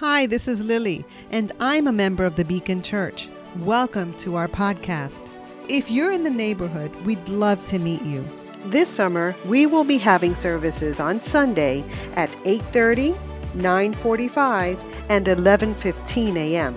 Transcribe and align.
Hi, 0.00 0.26
this 0.26 0.46
is 0.46 0.60
Lily, 0.60 1.06
and 1.30 1.52
I'm 1.58 1.86
a 1.86 1.92
member 1.92 2.26
of 2.26 2.36
the 2.36 2.44
Beacon 2.44 2.82
Church. 2.82 3.30
Welcome 3.60 4.12
to 4.18 4.36
our 4.36 4.46
podcast. 4.46 5.30
If 5.70 5.90
you're 5.90 6.12
in 6.12 6.22
the 6.22 6.28
neighborhood, 6.28 6.94
we'd 7.06 7.26
love 7.30 7.64
to 7.64 7.78
meet 7.78 8.02
you. 8.02 8.22
This 8.66 8.90
summer, 8.90 9.34
we 9.46 9.64
will 9.64 9.84
be 9.84 9.96
having 9.96 10.34
services 10.34 11.00
on 11.00 11.22
Sunday 11.22 11.82
at 12.14 12.28
8:30, 12.44 13.16
9:45, 13.54 14.78
and 15.08 15.28
11:15 15.28 16.36
a.m. 16.36 16.74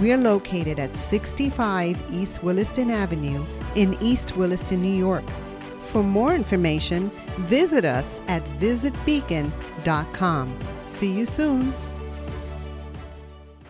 We're 0.00 0.16
located 0.16 0.78
at 0.78 0.96
65 0.96 1.98
East 2.10 2.42
Williston 2.42 2.90
Avenue 2.90 3.44
in 3.74 3.94
East 4.00 4.38
Williston, 4.38 4.80
New 4.80 4.88
York. 4.88 5.24
For 5.92 6.02
more 6.02 6.34
information, 6.34 7.10
visit 7.40 7.84
us 7.84 8.18
at 8.26 8.42
visitbeacon.com. 8.58 10.58
See 10.88 11.12
you 11.12 11.26
soon. 11.26 11.74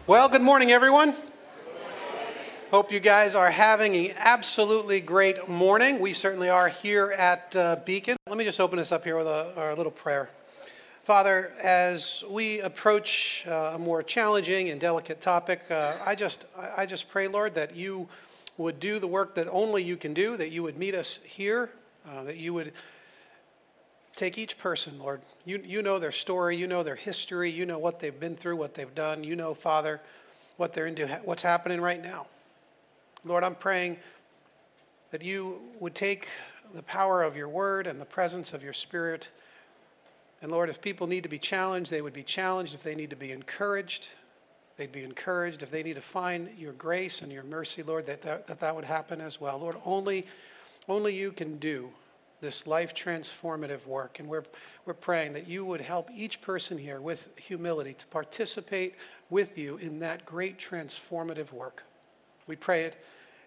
Well, 0.06 0.28
good 0.28 0.42
morning, 0.42 0.70
everyone. 0.70 1.14
Hope 2.70 2.92
you 2.92 3.00
guys 3.00 3.34
are 3.34 3.50
having 3.50 3.96
an 3.96 4.14
absolutely 4.18 5.00
great 5.00 5.48
morning. 5.48 5.98
We 5.98 6.12
certainly 6.12 6.50
are 6.50 6.68
here 6.68 7.14
at 7.16 7.56
uh, 7.56 7.76
Beacon. 7.86 8.18
Let 8.28 8.36
me 8.36 8.44
just 8.44 8.60
open 8.60 8.76
this 8.76 8.92
up 8.92 9.02
here 9.04 9.16
with 9.16 9.26
a, 9.26 9.54
our 9.56 9.74
little 9.74 9.90
prayer. 9.90 10.28
Father, 11.04 11.50
as 11.62 12.22
we 12.28 12.60
approach 12.60 13.46
uh, 13.48 13.72
a 13.76 13.78
more 13.78 14.02
challenging 14.02 14.68
and 14.68 14.78
delicate 14.78 15.22
topic, 15.22 15.62
uh, 15.70 15.94
I 16.04 16.14
just 16.14 16.48
I 16.76 16.84
just 16.84 17.08
pray, 17.08 17.26
Lord, 17.26 17.54
that 17.54 17.74
you 17.74 18.06
would 18.58 18.78
do 18.80 18.98
the 18.98 19.08
work 19.08 19.34
that 19.36 19.48
only 19.50 19.82
you 19.82 19.96
can 19.96 20.12
do, 20.12 20.36
that 20.36 20.50
you 20.50 20.62
would 20.62 20.76
meet 20.76 20.94
us 20.94 21.22
here, 21.22 21.70
uh, 22.06 22.24
that 22.24 22.36
you 22.36 22.52
would 22.52 22.72
take 24.16 24.38
each 24.38 24.58
person, 24.58 24.98
Lord. 24.98 25.20
You, 25.44 25.60
you 25.64 25.82
know 25.82 25.98
their 25.98 26.12
story, 26.12 26.56
you 26.56 26.66
know 26.66 26.82
their 26.82 26.94
history, 26.94 27.50
you 27.50 27.66
know 27.66 27.78
what 27.78 28.00
they've 28.00 28.18
been 28.18 28.36
through, 28.36 28.56
what 28.56 28.74
they've 28.74 28.94
done. 28.94 29.24
You 29.24 29.36
know, 29.36 29.54
Father, 29.54 30.00
what 30.56 30.72
they're 30.72 30.86
into, 30.86 31.06
what's 31.24 31.42
happening 31.42 31.80
right 31.80 32.02
now. 32.02 32.26
Lord, 33.24 33.44
I'm 33.44 33.54
praying 33.54 33.98
that 35.10 35.22
you 35.22 35.60
would 35.80 35.94
take 35.94 36.28
the 36.74 36.82
power 36.82 37.22
of 37.22 37.36
your 37.36 37.48
word 37.48 37.86
and 37.86 38.00
the 38.00 38.06
presence 38.06 38.52
of 38.52 38.62
your 38.62 38.72
spirit 38.72 39.30
and 40.44 40.52
Lord, 40.52 40.68
if 40.68 40.82
people 40.82 41.06
need 41.06 41.22
to 41.22 41.30
be 41.30 41.38
challenged, 41.38 41.90
they 41.90 42.02
would 42.02 42.12
be 42.12 42.22
challenged. 42.22 42.74
If 42.74 42.82
they 42.82 42.94
need 42.94 43.08
to 43.08 43.16
be 43.16 43.32
encouraged, 43.32 44.10
they'd 44.76 44.92
be 44.92 45.02
encouraged. 45.02 45.62
If 45.62 45.70
they 45.70 45.82
need 45.82 45.94
to 45.94 46.02
find 46.02 46.50
your 46.58 46.74
grace 46.74 47.22
and 47.22 47.32
your 47.32 47.44
mercy, 47.44 47.82
Lord, 47.82 48.04
that 48.04 48.20
that, 48.20 48.46
that, 48.48 48.60
that 48.60 48.76
would 48.76 48.84
happen 48.84 49.22
as 49.22 49.40
well. 49.40 49.58
Lord, 49.58 49.76
only, 49.86 50.26
only 50.86 51.14
you 51.14 51.32
can 51.32 51.56
do 51.56 51.88
this 52.44 52.66
life 52.66 52.94
transformative 52.94 53.86
work. 53.86 54.20
And 54.20 54.28
we're, 54.28 54.44
we're 54.84 54.94
praying 54.94 55.32
that 55.32 55.48
you 55.48 55.64
would 55.64 55.80
help 55.80 56.10
each 56.14 56.40
person 56.42 56.78
here 56.78 57.00
with 57.00 57.36
humility 57.38 57.94
to 57.94 58.06
participate 58.06 58.94
with 59.30 59.58
you 59.58 59.78
in 59.78 59.98
that 60.00 60.24
great 60.26 60.58
transformative 60.58 61.52
work. 61.52 61.82
We 62.46 62.54
pray 62.54 62.84
it 62.84 63.02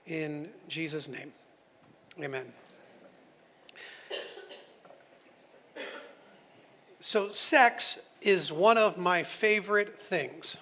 in 0.07 0.49
Jesus' 0.67 1.07
name. 1.07 1.31
Amen. 2.21 2.45
So, 6.99 7.31
sex 7.31 8.15
is 8.21 8.51
one 8.51 8.77
of 8.77 8.97
my 8.97 9.23
favorite 9.23 9.89
things 9.89 10.59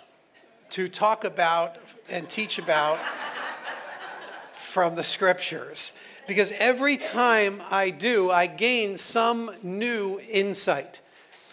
to 0.72 0.90
talk 0.90 1.24
about 1.24 1.78
and 2.12 2.30
teach 2.30 2.60
about 2.60 3.00
from 4.52 4.96
the 4.96 5.04
scriptures. 5.04 6.00
Because 6.28 6.54
every 6.60 6.98
time 6.98 7.62
I 7.70 7.90
do, 7.92 8.32
I 8.32 8.48
gain 8.48 8.98
some 8.98 9.50
new 9.64 10.20
insight. 10.32 11.02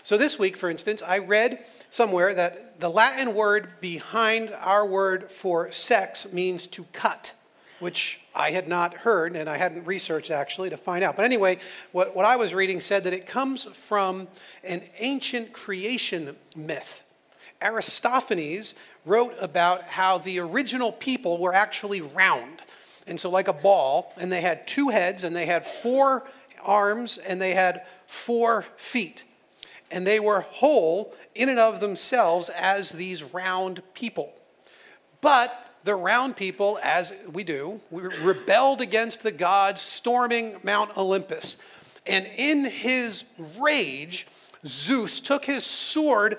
So, 0.03 0.17
this 0.17 0.39
week, 0.39 0.57
for 0.57 0.71
instance, 0.71 1.03
I 1.03 1.19
read 1.19 1.65
somewhere 1.91 2.33
that 2.35 2.81
the 2.81 2.89
Latin 2.89 3.35
word 3.35 3.69
behind 3.81 4.51
our 4.63 4.87
word 4.87 5.25
for 5.25 5.71
sex 5.71 6.33
means 6.33 6.67
to 6.69 6.85
cut, 6.93 7.35
which 7.81 8.21
I 8.35 8.51
had 8.51 8.67
not 8.67 8.95
heard 8.95 9.37
and 9.37 9.49
I 9.49 9.59
hadn't 9.59 9.87
researched 9.87 10.31
actually 10.31 10.71
to 10.71 10.77
find 10.77 11.05
out. 11.05 11.17
But 11.17 11.27
anyway, 11.27 11.59
what, 11.93 12.17
what 12.17 12.25
I 12.25 12.37
was 12.37 12.55
reading 12.55 12.81
said 12.81 13.05
that 13.05 13.13
it 13.13 13.27
comes 13.27 13.65
from 13.65 14.27
an 14.65 14.83
ancient 14.99 15.53
creation 15.53 16.35
myth. 16.57 17.05
Aristophanes 17.61 18.75
wrote 19.05 19.35
about 19.41 19.83
how 19.83 20.19
the 20.19 20.41
original 20.41 20.93
people 20.93 21.39
were 21.39 21.55
actually 21.55 22.01
round. 22.01 22.65
And 23.07 23.19
so, 23.19 23.31
like 23.31 23.49
a 23.49 23.53
ball, 23.53 24.13
and 24.21 24.31
they 24.31 24.41
had 24.41 24.67
two 24.67 24.91
heads, 24.91 25.25
and 25.25 25.35
they 25.35 25.47
had 25.47 25.67
four 25.67 26.27
arms, 26.65 27.19
and 27.19 27.41
they 27.41 27.53
had 27.53 27.83
four 28.07 28.63
feet. 28.63 29.25
And 29.91 30.07
they 30.07 30.21
were 30.21 30.41
whole 30.41 31.15
in 31.35 31.49
and 31.49 31.59
of 31.59 31.81
themselves 31.81 32.49
as 32.49 32.93
these 32.93 33.23
round 33.25 33.83
people. 33.95 34.33
But 35.21 35.73
the 35.85 35.95
round 35.95 36.37
people, 36.37 36.79
as 36.83 37.15
we 37.33 37.45
do, 37.45 37.81
we 37.91 38.03
rebelled 38.03 38.81
against 38.81 39.23
the 39.23 39.33
gods, 39.33 39.81
storming 39.81 40.57
Mount 40.65 40.97
Olympus. 40.97 41.61
And 42.07 42.27
in 42.37 42.65
his 42.65 43.25
rage, 43.59 44.27
Zeus 44.67 45.21
took 45.21 45.45
his 45.45 45.65
sword 45.65 46.39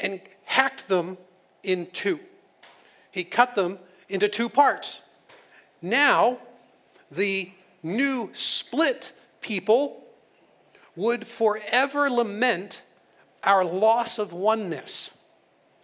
and 0.00 0.20
hacked 0.44 0.88
them 0.88 1.16
in 1.62 1.86
two. 1.92 2.18
He 3.10 3.24
cut 3.24 3.54
them 3.54 3.78
into 4.08 4.28
two 4.28 4.48
parts. 4.48 5.08
Now, 5.82 6.38
the 7.10 7.50
new 7.82 8.30
split 8.32 9.12
people 9.40 10.04
would 10.94 11.26
forever 11.26 12.08
lament 12.08 12.82
our 13.42 13.64
loss 13.64 14.18
of 14.18 14.32
oneness, 14.32 15.24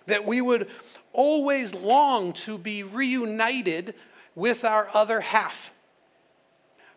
that 0.07 0.25
we 0.25 0.41
would 0.41 0.69
always 1.13 1.75
long 1.75 2.33
to 2.33 2.57
be 2.57 2.85
reunited 2.85 3.95
with 4.37 4.65
our 4.65 4.89
other 4.95 5.21
half. 5.21 5.73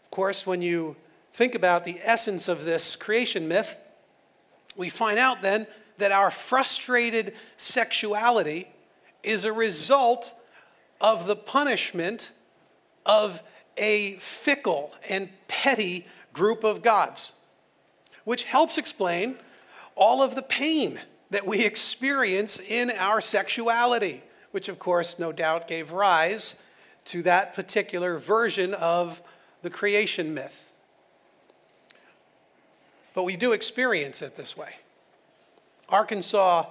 Of 0.04 0.12
course, 0.12 0.46
when 0.46 0.62
you 0.62 0.96
think 1.34 1.56
about 1.56 1.86
the 1.86 2.00
essence 2.04 2.48
of 2.48 2.66
this 2.66 2.96
creation 2.96 3.48
myth, 3.48 3.80
we 4.78 4.90
find 4.90 5.18
out 5.18 5.42
then 5.42 5.66
that 5.98 6.12
our 6.12 6.30
frustrated 6.30 7.34
sexuality 7.58 8.68
is 9.24 9.46
a 9.46 9.54
result 9.54 10.34
of 11.00 11.26
the 11.26 11.36
punishment 11.36 12.32
of 13.06 13.44
a 13.78 14.14
fickle 14.14 14.92
and 15.10 15.30
petty 15.48 16.06
group 16.34 16.64
of 16.64 16.82
gods, 16.82 17.44
which 18.24 18.44
helps 18.44 18.78
explain 18.78 19.38
all 19.96 20.22
of 20.22 20.36
the 20.36 20.42
pain 20.42 21.00
that 21.30 21.46
we 21.46 21.66
experience 21.66 22.60
in 22.60 22.92
our 23.00 23.22
sexuality, 23.22 24.22
which, 24.52 24.70
of 24.70 24.80
course, 24.80 25.18
no 25.18 25.32
doubt 25.32 25.68
gave 25.68 25.92
rise 25.92 26.68
to 27.06 27.22
that 27.24 27.54
particular 27.54 28.20
version 28.20 28.74
of 28.74 29.22
the 29.62 29.70
creation 29.70 30.34
myth. 30.34 30.74
But 33.14 33.24
we 33.24 33.36
do 33.36 33.54
experience 33.54 34.22
it 34.22 34.38
this 34.38 34.56
way. 34.56 34.76
Arkansas 35.90 36.66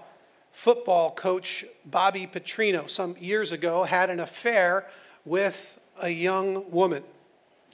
football 0.52 1.10
coach 1.12 1.64
Bobby 1.84 2.26
Petrino, 2.26 2.88
some 2.88 3.14
years 3.18 3.52
ago, 3.52 3.84
had 3.84 4.10
an 4.10 4.20
affair 4.20 4.86
with 5.24 5.79
a 6.02 6.08
young 6.08 6.70
woman. 6.70 7.02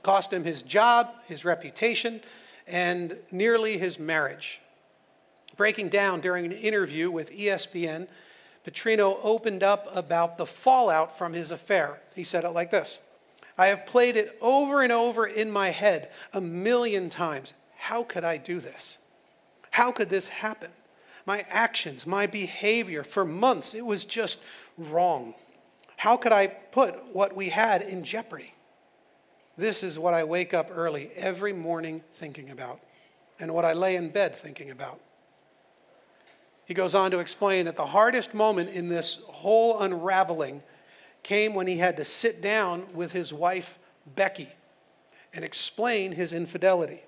Cost 0.03 0.33
him 0.33 0.45
his 0.45 0.63
job, 0.63 1.13
his 1.27 1.45
reputation, 1.45 2.21
and 2.67 3.19
nearly 3.33 3.79
his 3.79 3.99
marriage. 3.99 4.61
Breaking 5.57 5.89
down 5.89 6.21
during 6.21 6.45
an 6.45 6.53
interview 6.53 7.11
with 7.11 7.37
ESPN, 7.37 8.09
Petrino 8.65 9.19
opened 9.23 9.63
up 9.63 9.87
about 9.95 10.39
the 10.39 10.47
fallout 10.47 11.17
from 11.17 11.33
his 11.33 11.51
affair. 11.51 12.01
He 12.15 12.25
said 12.25 12.45
it 12.45 12.51
like 12.51 12.71
this 12.71 13.01
I 13.57 13.69
have 13.69 13.87
played 13.87 14.17
it 14.17 14.37
over 14.41 14.83
and 14.83 14.93
over 14.93 15.27
in 15.27 15.51
my 15.51 15.71
head 15.71 16.11
a 16.33 16.41
million 16.41 17.09
times. 17.09 17.55
How 17.77 18.03
could 18.03 18.25
I 18.25 18.37
do 18.37 18.61
this? 18.61 18.99
How 19.71 19.93
could 19.93 20.11
this 20.11 20.29
happen? 20.29 20.71
My 21.27 21.45
actions, 21.51 22.07
my 22.07 22.27
behavior 22.27 23.03
for 23.03 23.25
months, 23.25 23.75
it 23.75 23.85
was 23.85 24.05
just 24.05 24.43
wrong. 24.77 25.35
How 25.97 26.17
could 26.17 26.33
I 26.33 26.47
put 26.47 26.95
what 27.15 27.35
we 27.35 27.49
had 27.49 27.83
in 27.83 28.05
jeopardy? 28.05 28.53
This 29.57 29.83
is 29.83 29.99
what 29.99 30.15
I 30.15 30.25
wake 30.25 30.53
up 30.53 30.69
early 30.71 31.11
every 31.17 31.53
morning 31.53 32.03
thinking 32.15 32.51
about, 32.51 32.81
and 33.41 33.55
what 33.55 33.65
I 33.65 33.73
lay 33.73 33.97
in 33.97 34.11
bed 34.11 34.35
thinking 34.35 34.71
about. 34.71 35.01
He 36.67 36.75
goes 36.75 36.95
on 36.95 37.11
to 37.13 37.21
explain 37.21 37.65
that 37.67 37.77
the 37.77 37.87
hardest 37.87 38.35
moment 38.35 38.71
in 38.71 38.89
this 38.89 39.23
whole 39.29 39.81
unraveling 39.81 40.63
came 41.23 41.55
when 41.55 41.67
he 41.67 41.79
had 41.79 41.97
to 41.97 42.05
sit 42.05 42.43
down 42.43 42.85
with 42.95 43.13
his 43.13 43.33
wife, 43.33 43.79
Becky, 44.15 44.49
and 45.35 45.45
explain 45.45 46.13
his 46.13 46.33
infidelity. 46.33 47.03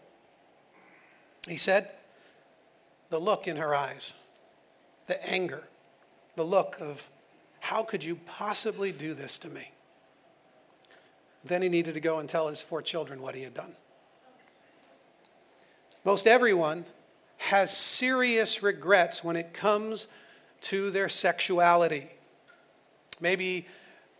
He 1.48 1.56
said, 1.56 1.90
the 3.10 3.18
look 3.18 3.48
in 3.48 3.56
her 3.56 3.74
eyes, 3.74 4.14
the 5.06 5.24
anger, 5.30 5.64
the 6.36 6.44
look 6.44 6.76
of, 6.80 7.10
how 7.68 7.82
could 7.82 8.02
you 8.02 8.16
possibly 8.24 8.92
do 8.92 9.12
this 9.12 9.38
to 9.38 9.50
me? 9.50 9.70
Then 11.44 11.60
he 11.60 11.68
needed 11.68 11.92
to 11.92 12.00
go 12.00 12.18
and 12.18 12.26
tell 12.26 12.48
his 12.48 12.62
four 12.62 12.80
children 12.80 13.20
what 13.20 13.36
he 13.36 13.42
had 13.42 13.52
done. 13.52 13.76
Most 16.02 16.26
everyone 16.26 16.86
has 17.36 17.70
serious 17.76 18.62
regrets 18.62 19.22
when 19.22 19.36
it 19.36 19.52
comes 19.52 20.08
to 20.62 20.88
their 20.90 21.10
sexuality. 21.10 22.04
Maybe 23.20 23.66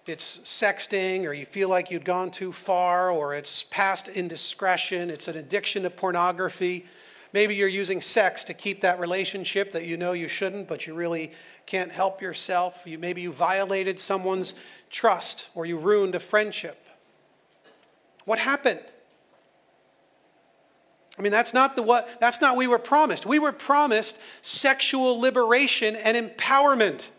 it's 0.04 0.40
sexting, 0.40 1.24
or 1.24 1.32
you 1.32 1.46
feel 1.46 1.70
like 1.70 1.90
you'd 1.90 2.04
gone 2.04 2.30
too 2.30 2.52
far, 2.52 3.10
or 3.10 3.32
it's 3.32 3.62
past 3.62 4.08
indiscretion, 4.08 5.08
it's 5.08 5.26
an 5.26 5.38
addiction 5.38 5.84
to 5.84 5.90
pornography. 5.90 6.84
Maybe 7.32 7.54
you're 7.54 7.68
using 7.68 8.02
sex 8.02 8.44
to 8.44 8.54
keep 8.54 8.82
that 8.82 9.00
relationship 9.00 9.70
that 9.72 9.86
you 9.86 9.96
know 9.96 10.12
you 10.12 10.28
shouldn't, 10.28 10.68
but 10.68 10.86
you 10.86 10.94
really 10.94 11.32
can't 11.68 11.92
help 11.92 12.22
yourself. 12.22 12.84
You, 12.86 12.98
maybe 12.98 13.20
you 13.20 13.30
violated 13.30 14.00
someone's 14.00 14.54
trust 14.88 15.50
or 15.54 15.66
you 15.66 15.76
ruined 15.76 16.14
a 16.14 16.18
friendship. 16.18 16.88
What 18.24 18.38
happened? 18.38 18.80
I 21.18 21.22
mean, 21.22 21.30
that's 21.30 21.52
not 21.52 21.76
the 21.76 21.82
what 21.82 22.20
that's 22.20 22.40
not 22.40 22.56
we 22.56 22.66
were 22.66 22.78
promised. 22.78 23.26
We 23.26 23.38
were 23.38 23.52
promised 23.52 24.44
sexual 24.44 25.20
liberation 25.20 25.94
and 25.94 26.16
empowerment. 26.16 27.10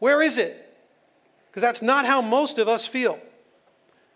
Where 0.00 0.20
is 0.20 0.36
it? 0.36 0.54
Because 1.50 1.62
that's 1.62 1.80
not 1.80 2.04
how 2.04 2.20
most 2.20 2.58
of 2.58 2.68
us 2.68 2.84
feel. 2.84 3.18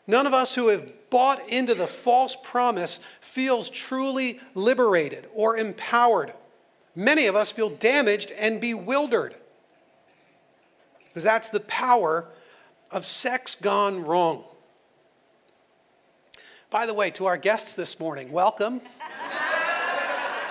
None 0.07 0.27
of 0.27 0.35
us 0.35 0.55
who 0.55 0.69
have 0.69 1.09
bought 1.09 1.49
into 1.49 1.75
the 1.75 1.87
false 1.87 2.37
promise 2.37 2.99
feels 3.23 3.71
truly 3.71 4.39
liberated 4.55 5.29
or 5.33 5.57
empowered. 5.57 6.35
Many 6.95 7.27
of 7.27 7.37
us 7.37 7.51
feel 7.51 7.71
damaged 7.71 8.33
and 8.39 8.61
bewildered. 8.61 9.35
Because 11.07 11.25
that's 11.25 11.49
the 11.49 11.61
power 11.61 12.29
of 12.91 13.05
sex 13.05 13.55
gone 13.55 14.05
wrong. 14.05 14.45
By 16.71 16.87
the 16.87 16.95
way, 16.95 17.11
to 17.13 17.27
our 17.27 17.39
guests 17.39 17.75
this 17.75 17.99
morning, 17.99 18.31
welcome. 18.31 18.81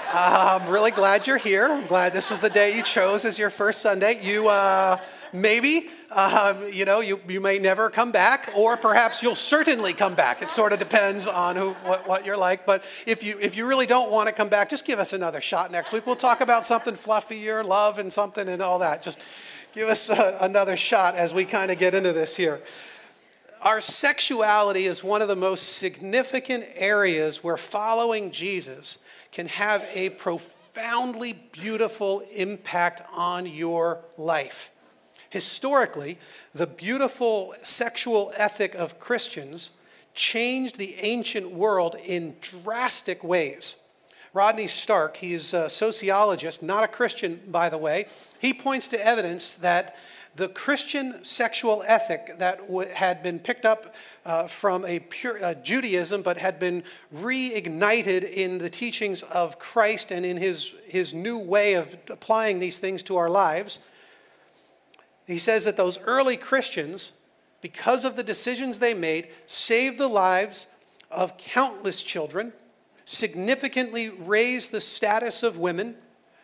uh, 0.09 0.59
I'm 0.59 0.71
really 0.71 0.91
glad 0.91 1.27
you're 1.27 1.37
here. 1.37 1.71
I'm 1.71 1.85
glad 1.85 2.11
this 2.11 2.31
was 2.31 2.41
the 2.41 2.49
day 2.49 2.75
you 2.75 2.81
chose 2.81 3.23
as 3.23 3.37
your 3.37 3.49
first 3.51 3.81
Sunday. 3.81 4.19
You 4.21 4.47
uh, 4.47 4.97
maybe, 5.31 5.89
um, 6.15 6.57
you 6.71 6.85
know, 6.85 7.01
you, 7.01 7.19
you 7.27 7.41
may 7.41 7.59
never 7.59 7.89
come 7.89 8.11
back, 8.11 8.49
or 8.55 8.77
perhaps 8.77 9.21
you'll 9.21 9.35
certainly 9.35 9.93
come 9.93 10.15
back. 10.15 10.41
It 10.41 10.51
sort 10.51 10.73
of 10.73 10.79
depends 10.79 11.27
on 11.27 11.55
who, 11.55 11.71
what, 11.83 12.07
what 12.07 12.25
you're 12.25 12.37
like. 12.37 12.65
But 12.65 12.89
if 13.05 13.23
you, 13.23 13.37
if 13.39 13.57
you 13.57 13.67
really 13.67 13.85
don't 13.85 14.11
want 14.11 14.29
to 14.29 14.33
come 14.33 14.49
back, 14.49 14.69
just 14.69 14.85
give 14.85 14.99
us 14.99 15.13
another 15.13 15.41
shot 15.41 15.71
next 15.71 15.91
week. 15.91 16.05
We'll 16.05 16.15
talk 16.15 16.41
about 16.41 16.65
something 16.65 16.93
fluffier, 16.93 17.63
love 17.63 17.99
and 17.99 18.11
something 18.11 18.47
and 18.47 18.61
all 18.61 18.79
that. 18.79 19.01
Just 19.01 19.21
give 19.73 19.89
us 19.89 20.09
a, 20.09 20.37
another 20.41 20.77
shot 20.77 21.15
as 21.15 21.33
we 21.33 21.45
kind 21.45 21.71
of 21.71 21.77
get 21.77 21.93
into 21.93 22.13
this 22.13 22.37
here 22.37 22.61
our 23.61 23.81
sexuality 23.81 24.85
is 24.85 25.03
one 25.03 25.21
of 25.21 25.27
the 25.27 25.35
most 25.35 25.77
significant 25.77 26.65
areas 26.75 27.43
where 27.43 27.57
following 27.57 28.31
Jesus 28.31 29.03
can 29.31 29.47
have 29.47 29.85
a 29.93 30.09
profoundly 30.11 31.33
beautiful 31.51 32.23
impact 32.35 33.01
on 33.15 33.45
your 33.45 33.99
life. 34.17 34.71
Historically, 35.29 36.17
the 36.53 36.67
beautiful 36.67 37.53
sexual 37.61 38.31
ethic 38.37 38.75
of 38.75 38.99
Christians 38.99 39.71
changed 40.13 40.77
the 40.77 40.95
ancient 40.99 41.51
world 41.51 41.95
in 42.05 42.35
drastic 42.41 43.23
ways. 43.23 43.83
Rodney 44.33 44.67
Stark, 44.67 45.17
he's 45.17 45.53
a 45.53 45.69
sociologist, 45.69 46.61
not 46.61 46.83
a 46.83 46.87
Christian, 46.87 47.39
by 47.47 47.69
the 47.69 47.77
way, 47.77 48.07
he 48.39 48.53
points 48.53 48.87
to 48.89 49.05
evidence 49.05 49.55
that 49.55 49.95
the 50.35 50.47
Christian 50.49 51.23
sexual 51.23 51.83
ethic 51.87 52.37
that 52.37 52.59
w- 52.59 52.87
had 52.89 53.23
been 53.23 53.39
picked 53.39 53.65
up 53.65 53.95
uh, 54.25 54.47
from 54.47 54.85
a 54.85 54.99
pure 54.99 55.43
uh, 55.43 55.55
Judaism, 55.55 56.21
but 56.21 56.37
had 56.37 56.59
been 56.59 56.83
reignited 57.13 58.23
in 58.31 58.59
the 58.59 58.69
teachings 58.69 59.23
of 59.23 59.57
Christ 59.57 60.11
and 60.11 60.25
in 60.25 60.37
his, 60.37 60.75
his 60.85 61.13
new 61.13 61.39
way 61.39 61.73
of 61.73 61.97
applying 62.09 62.59
these 62.59 62.77
things 62.77 63.01
to 63.03 63.17
our 63.17 63.29
lives. 63.29 63.79
He 65.27 65.37
says 65.37 65.65
that 65.65 65.77
those 65.77 65.99
early 66.03 66.37
Christians, 66.37 67.19
because 67.61 68.05
of 68.05 68.15
the 68.15 68.23
decisions 68.23 68.79
they 68.79 68.93
made, 68.93 69.27
saved 69.45 69.99
the 69.99 70.07
lives 70.07 70.73
of 71.11 71.37
countless 71.37 72.01
children, 72.01 72.53
significantly 73.05 74.09
raised 74.09 74.71
the 74.71 74.81
status 74.81 75.43
of 75.43 75.57
women 75.57 75.97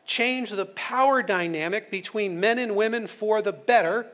changed 0.06 0.56
the 0.56 0.66
power 0.66 1.24
dynamic 1.24 1.90
between 1.90 2.40
men 2.40 2.60
and 2.60 2.76
women 2.76 3.08
for 3.08 3.42
the 3.42 3.54
better 3.54 4.08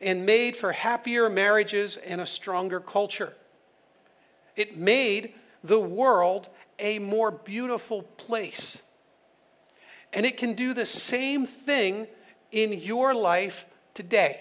and 0.00 0.24
made 0.24 0.56
for 0.56 0.72
happier 0.72 1.28
marriages 1.28 1.96
and 1.96 2.20
a 2.20 2.26
stronger 2.26 2.80
culture. 2.80 3.34
It 4.56 4.76
made 4.76 5.34
the 5.62 5.80
world 5.80 6.48
a 6.78 6.98
more 6.98 7.30
beautiful 7.30 8.02
place. 8.02 8.90
And 10.12 10.24
it 10.24 10.38
can 10.38 10.54
do 10.54 10.72
the 10.72 10.86
same 10.86 11.44
thing 11.44 12.06
in 12.50 12.72
your 12.72 13.14
life 13.14 13.66
today. 13.98 14.38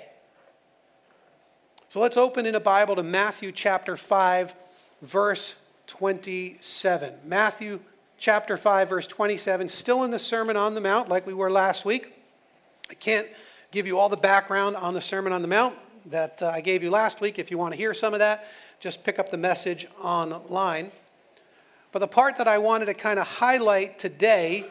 So 1.89 1.99
let's 1.99 2.15
open 2.15 2.45
in 2.45 2.53
a 2.53 2.59
Bible 2.59 2.95
to 2.95 3.01
Matthew 3.01 3.51
chapter 3.51 3.97
5, 3.97 4.53
verse 5.01 5.59
27. 5.87 7.11
Matthew 7.25 7.79
chapter 8.19 8.55
5, 8.55 8.89
verse 8.89 9.07
27, 9.07 9.67
still 9.67 10.03
in 10.03 10.11
the 10.11 10.19
Sermon 10.19 10.57
on 10.57 10.75
the 10.75 10.81
Mount, 10.81 11.09
like 11.09 11.25
we 11.25 11.33
were 11.33 11.49
last 11.49 11.85
week. 11.85 12.13
I 12.91 12.93
can't 12.93 13.25
give 13.71 13.87
you 13.87 13.97
all 13.97 14.09
the 14.09 14.15
background 14.15 14.75
on 14.75 14.93
the 14.93 15.01
Sermon 15.01 15.33
on 15.33 15.41
the 15.41 15.47
Mount 15.47 15.73
that 16.11 16.39
uh, 16.43 16.49
I 16.49 16.61
gave 16.61 16.83
you 16.83 16.91
last 16.91 17.19
week. 17.19 17.39
If 17.39 17.49
you 17.49 17.57
want 17.57 17.73
to 17.73 17.79
hear 17.79 17.95
some 17.95 18.13
of 18.13 18.19
that, 18.19 18.45
just 18.79 19.03
pick 19.03 19.17
up 19.17 19.31
the 19.31 19.37
message 19.37 19.87
online. 20.03 20.91
But 21.91 21.97
the 21.97 22.07
part 22.07 22.37
that 22.37 22.47
I 22.47 22.59
wanted 22.59 22.85
to 22.85 22.93
kind 22.93 23.17
of 23.17 23.25
highlight 23.25 23.97
today 23.97 24.65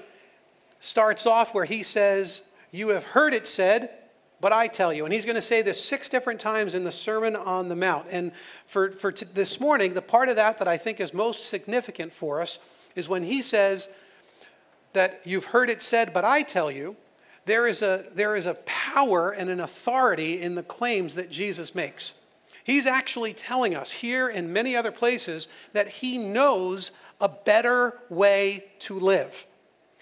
starts 0.78 1.26
off 1.26 1.54
where 1.54 1.64
he 1.64 1.82
says, 1.82 2.52
You 2.70 2.90
have 2.90 3.02
heard 3.02 3.34
it 3.34 3.48
said, 3.48 3.90
but 4.40 4.52
I 4.52 4.66
tell 4.66 4.92
you. 4.92 5.04
And 5.04 5.14
he's 5.14 5.24
going 5.24 5.36
to 5.36 5.42
say 5.42 5.62
this 5.62 5.82
six 5.82 6.08
different 6.08 6.40
times 6.40 6.74
in 6.74 6.84
the 6.84 6.92
Sermon 6.92 7.36
on 7.36 7.68
the 7.68 7.76
Mount. 7.76 8.06
And 8.10 8.32
for, 8.66 8.90
for 8.90 9.12
t- 9.12 9.26
this 9.32 9.60
morning, 9.60 9.94
the 9.94 10.02
part 10.02 10.28
of 10.28 10.36
that 10.36 10.58
that 10.58 10.68
I 10.68 10.76
think 10.76 11.00
is 11.00 11.14
most 11.14 11.48
significant 11.48 12.12
for 12.12 12.40
us 12.40 12.58
is 12.94 13.08
when 13.08 13.22
he 13.22 13.42
says 13.42 13.96
that 14.92 15.20
you've 15.24 15.46
heard 15.46 15.70
it 15.70 15.82
said, 15.82 16.12
but 16.12 16.24
I 16.24 16.42
tell 16.42 16.70
you, 16.70 16.96
there 17.46 17.66
is 17.66 17.80
a, 17.82 18.04
there 18.12 18.34
is 18.34 18.46
a 18.46 18.54
power 18.66 19.30
and 19.30 19.48
an 19.48 19.60
authority 19.60 20.40
in 20.40 20.54
the 20.54 20.62
claims 20.62 21.14
that 21.14 21.30
Jesus 21.30 21.74
makes. 21.74 22.20
He's 22.64 22.86
actually 22.86 23.32
telling 23.32 23.76
us 23.76 23.92
here 23.92 24.26
and 24.26 24.52
many 24.52 24.74
other 24.74 24.90
places 24.90 25.48
that 25.72 25.88
he 25.88 26.18
knows 26.18 26.98
a 27.20 27.28
better 27.28 27.96
way 28.10 28.64
to 28.80 28.98
live. 28.98 29.46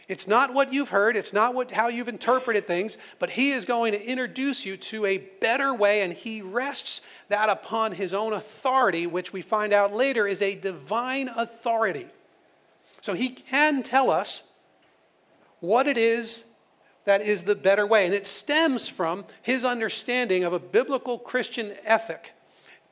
It's 0.07 0.29
not 0.29 0.53
what 0.53 0.73
you've 0.73 0.91
heard, 0.91 1.17
it's 1.17 1.33
not 1.33 1.55
what, 1.55 1.73
how 1.73 1.89
you've 1.89 2.09
interpreted 2.09 2.67
things, 2.67 2.99
but 3.19 3.31
he 3.31 3.51
is 3.51 3.65
going 3.65 3.93
to 3.93 4.11
introduce 4.11 4.67
you 4.67 4.77
to 4.77 5.07
a 5.07 5.19
better 5.41 5.75
way, 5.75 6.03
and 6.03 6.13
he 6.13 6.43
rests 6.43 7.07
that 7.29 7.49
upon 7.49 7.93
his 7.93 8.13
own 8.13 8.33
authority, 8.33 9.07
which 9.07 9.33
we 9.33 9.41
find 9.41 9.73
out 9.73 9.95
later 9.95 10.27
is 10.27 10.43
a 10.43 10.55
divine 10.55 11.29
authority. 11.29 12.07
So 13.01 13.15
he 13.15 13.31
can 13.31 13.83
tell 13.83 14.11
us 14.11 14.59
what 15.61 15.87
it 15.87 15.97
is 15.97 16.53
that 17.05 17.23
is 17.23 17.45
the 17.45 17.55
better 17.55 17.87
way. 17.87 18.05
And 18.05 18.15
it 18.15 18.27
stems 18.27 18.89
from 18.89 19.25
his 19.43 19.65
understanding 19.65 20.45
of 20.45 20.53
a 20.53 20.59
biblical 20.59 21.19
Christian 21.19 21.73
ethic, 21.85 22.34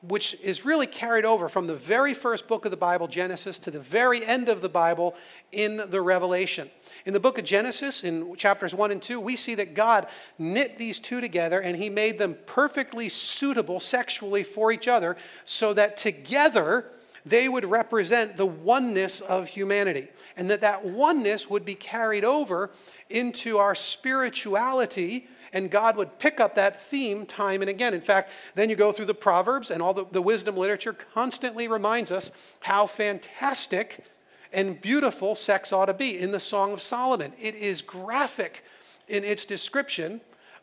which 0.07 0.35
is 0.43 0.65
really 0.65 0.87
carried 0.87 1.23
over 1.23 1.47
from 1.47 1.67
the 1.67 1.75
very 1.75 2.13
first 2.13 2.47
book 2.47 2.65
of 2.65 2.71
the 2.71 2.77
Bible, 2.77 3.07
Genesis, 3.07 3.57
to 3.59 3.71
the 3.71 3.79
very 3.79 4.23
end 4.25 4.49
of 4.49 4.61
the 4.61 4.69
Bible 4.69 5.15
in 5.51 5.77
the 5.89 6.01
Revelation. 6.01 6.69
In 7.05 7.13
the 7.13 7.19
book 7.19 7.37
of 7.37 7.45
Genesis, 7.45 8.03
in 8.03 8.35
chapters 8.35 8.75
1 8.75 8.91
and 8.91 9.01
2, 9.01 9.19
we 9.19 9.35
see 9.35 9.55
that 9.55 9.73
God 9.73 10.07
knit 10.37 10.77
these 10.77 10.99
two 10.99 11.21
together 11.21 11.59
and 11.59 11.77
he 11.77 11.89
made 11.89 12.19
them 12.19 12.37
perfectly 12.45 13.07
suitable 13.07 13.79
sexually 13.79 14.43
for 14.43 14.71
each 14.71 14.87
other 14.87 15.15
so 15.45 15.73
that 15.73 15.95
together 15.95 16.85
they 17.25 17.47
would 17.47 17.65
represent 17.65 18.35
the 18.35 18.45
oneness 18.45 19.21
of 19.21 19.47
humanity. 19.47 20.09
And 20.35 20.49
that 20.49 20.61
that 20.61 20.85
oneness 20.85 21.49
would 21.49 21.63
be 21.63 21.75
carried 21.75 22.25
over 22.25 22.71
into 23.09 23.57
our 23.57 23.75
spirituality 23.75 25.27
and 25.53 25.69
God 25.69 25.95
would 25.95 26.17
pick 26.17 26.39
up 26.39 26.55
that 26.55 26.81
theme 26.81 27.25
time 27.25 27.61
and 27.61 27.69
again. 27.69 27.93
In 27.93 28.01
fact, 28.01 28.31
then 28.55 28.69
you 28.69 28.75
go 28.75 28.91
through 28.91 29.05
the 29.05 29.13
Proverbs, 29.13 29.69
and 29.69 29.81
all 29.81 29.93
the, 29.93 30.05
the, 30.11 30.21
wisdom 30.21 30.57
literature 30.57 30.93
constantly 30.93 31.67
reminds 31.67 32.11
us 32.11 32.57
how 32.61 32.87
fantastic 32.87 34.03
and 34.51 34.81
beautiful 34.81 35.35
sex 35.35 35.71
ought 35.71 35.85
to 35.85 35.93
be. 35.93 36.19
In 36.19 36.31
the 36.31 36.39
Song 36.39 36.73
of 36.73 36.81
Solomon, 36.81 37.33
it 37.39 37.55
is 37.55 37.81
graphic 37.81 38.65
in 39.07 39.23
its 39.23 39.45
description 39.45 40.21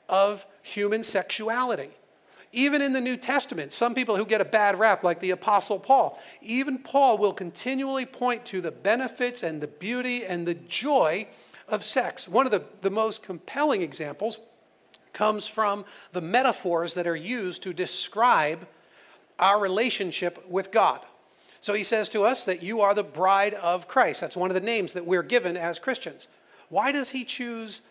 of 0.08 0.44
human 0.62 1.04
sexuality. 1.04 1.90
Even 2.52 2.82
in 2.82 2.92
the 2.92 3.00
New 3.00 3.16
Testament, 3.16 3.72
some 3.72 3.94
people 3.94 4.16
who 4.16 4.26
get 4.26 4.40
a 4.40 4.44
bad 4.44 4.76
rap, 4.76 5.04
like 5.04 5.20
the 5.20 5.30
Apostle 5.30 5.78
Paul, 5.78 6.20
even 6.42 6.78
Paul 6.78 7.16
will 7.16 7.32
continually 7.32 8.06
point 8.06 8.44
to 8.46 8.60
the 8.60 8.72
benefits 8.72 9.44
and 9.44 9.60
the 9.60 9.68
beauty 9.68 10.24
and 10.24 10.48
the 10.48 10.54
joy 10.54 11.28
of 11.68 11.84
sex. 11.84 12.28
One 12.28 12.46
of 12.46 12.52
the, 12.52 12.64
the 12.82 12.90
most 12.90 13.22
compelling 13.22 13.82
examples 13.82 14.40
comes 15.20 15.46
from 15.46 15.84
the 16.12 16.20
metaphors 16.20 16.94
that 16.94 17.06
are 17.06 17.14
used 17.14 17.62
to 17.64 17.72
describe 17.72 18.66
our 19.38 19.60
relationship 19.60 20.44
with 20.48 20.72
God. 20.72 21.00
So 21.60 21.74
he 21.74 21.84
says 21.84 22.08
to 22.10 22.22
us 22.22 22.44
that 22.46 22.62
you 22.62 22.80
are 22.80 22.94
the 22.94 23.02
bride 23.02 23.54
of 23.54 23.86
Christ. 23.86 24.22
That's 24.22 24.36
one 24.36 24.50
of 24.50 24.54
the 24.54 24.60
names 24.60 24.94
that 24.94 25.04
we're 25.04 25.22
given 25.22 25.56
as 25.56 25.78
Christians. 25.78 26.28
Why 26.70 26.90
does 26.90 27.10
he 27.10 27.24
choose 27.24 27.90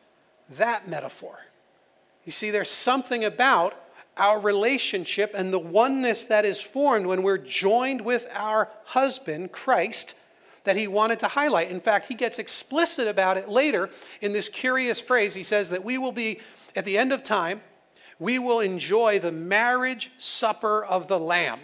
that 0.58 0.88
metaphor. 0.88 1.38
You 2.26 2.32
see, 2.32 2.52
there's 2.52 2.70
something 2.70 3.24
about 3.24 3.76
our 4.18 4.40
relationship 4.40 5.34
and 5.36 5.54
the 5.54 5.60
oneness 5.60 6.26
that 6.26 6.46
is 6.46 6.60
formed 6.60 7.06
when 7.06 7.24
we're 7.24 7.38
joined 7.38 8.02
with 8.02 8.30
our 8.36 8.70
husband, 8.86 9.52
Christ, 9.52 10.20
that 10.66 10.76
he 10.76 10.88
wanted 10.88 11.20
to 11.22 11.28
highlight. 11.28 11.72
In 11.72 11.80
fact, 11.80 12.08
he 12.08 12.16
gets 12.16 12.38
explicit 12.38 13.08
about 13.08 13.38
it 13.38 13.48
later 13.48 13.90
in 14.22 14.34
this 14.34 14.50
curious 14.50 15.00
phrase. 15.00 15.34
He 15.34 15.44
says 15.44 15.70
that 15.70 15.84
we 15.84 15.98
will 15.98 16.12
be, 16.12 16.40
at 16.76 16.86
the 16.86 16.98
end 16.98 17.12
of 17.12 17.24
time, 17.24 17.62
we 18.20 18.38
will 18.38 18.60
enjoy 18.60 19.20
the 19.20 19.32
marriage 19.32 20.12
supper 20.18 20.84
of 20.84 21.08
the 21.08 21.20
Lamb. 21.20 21.60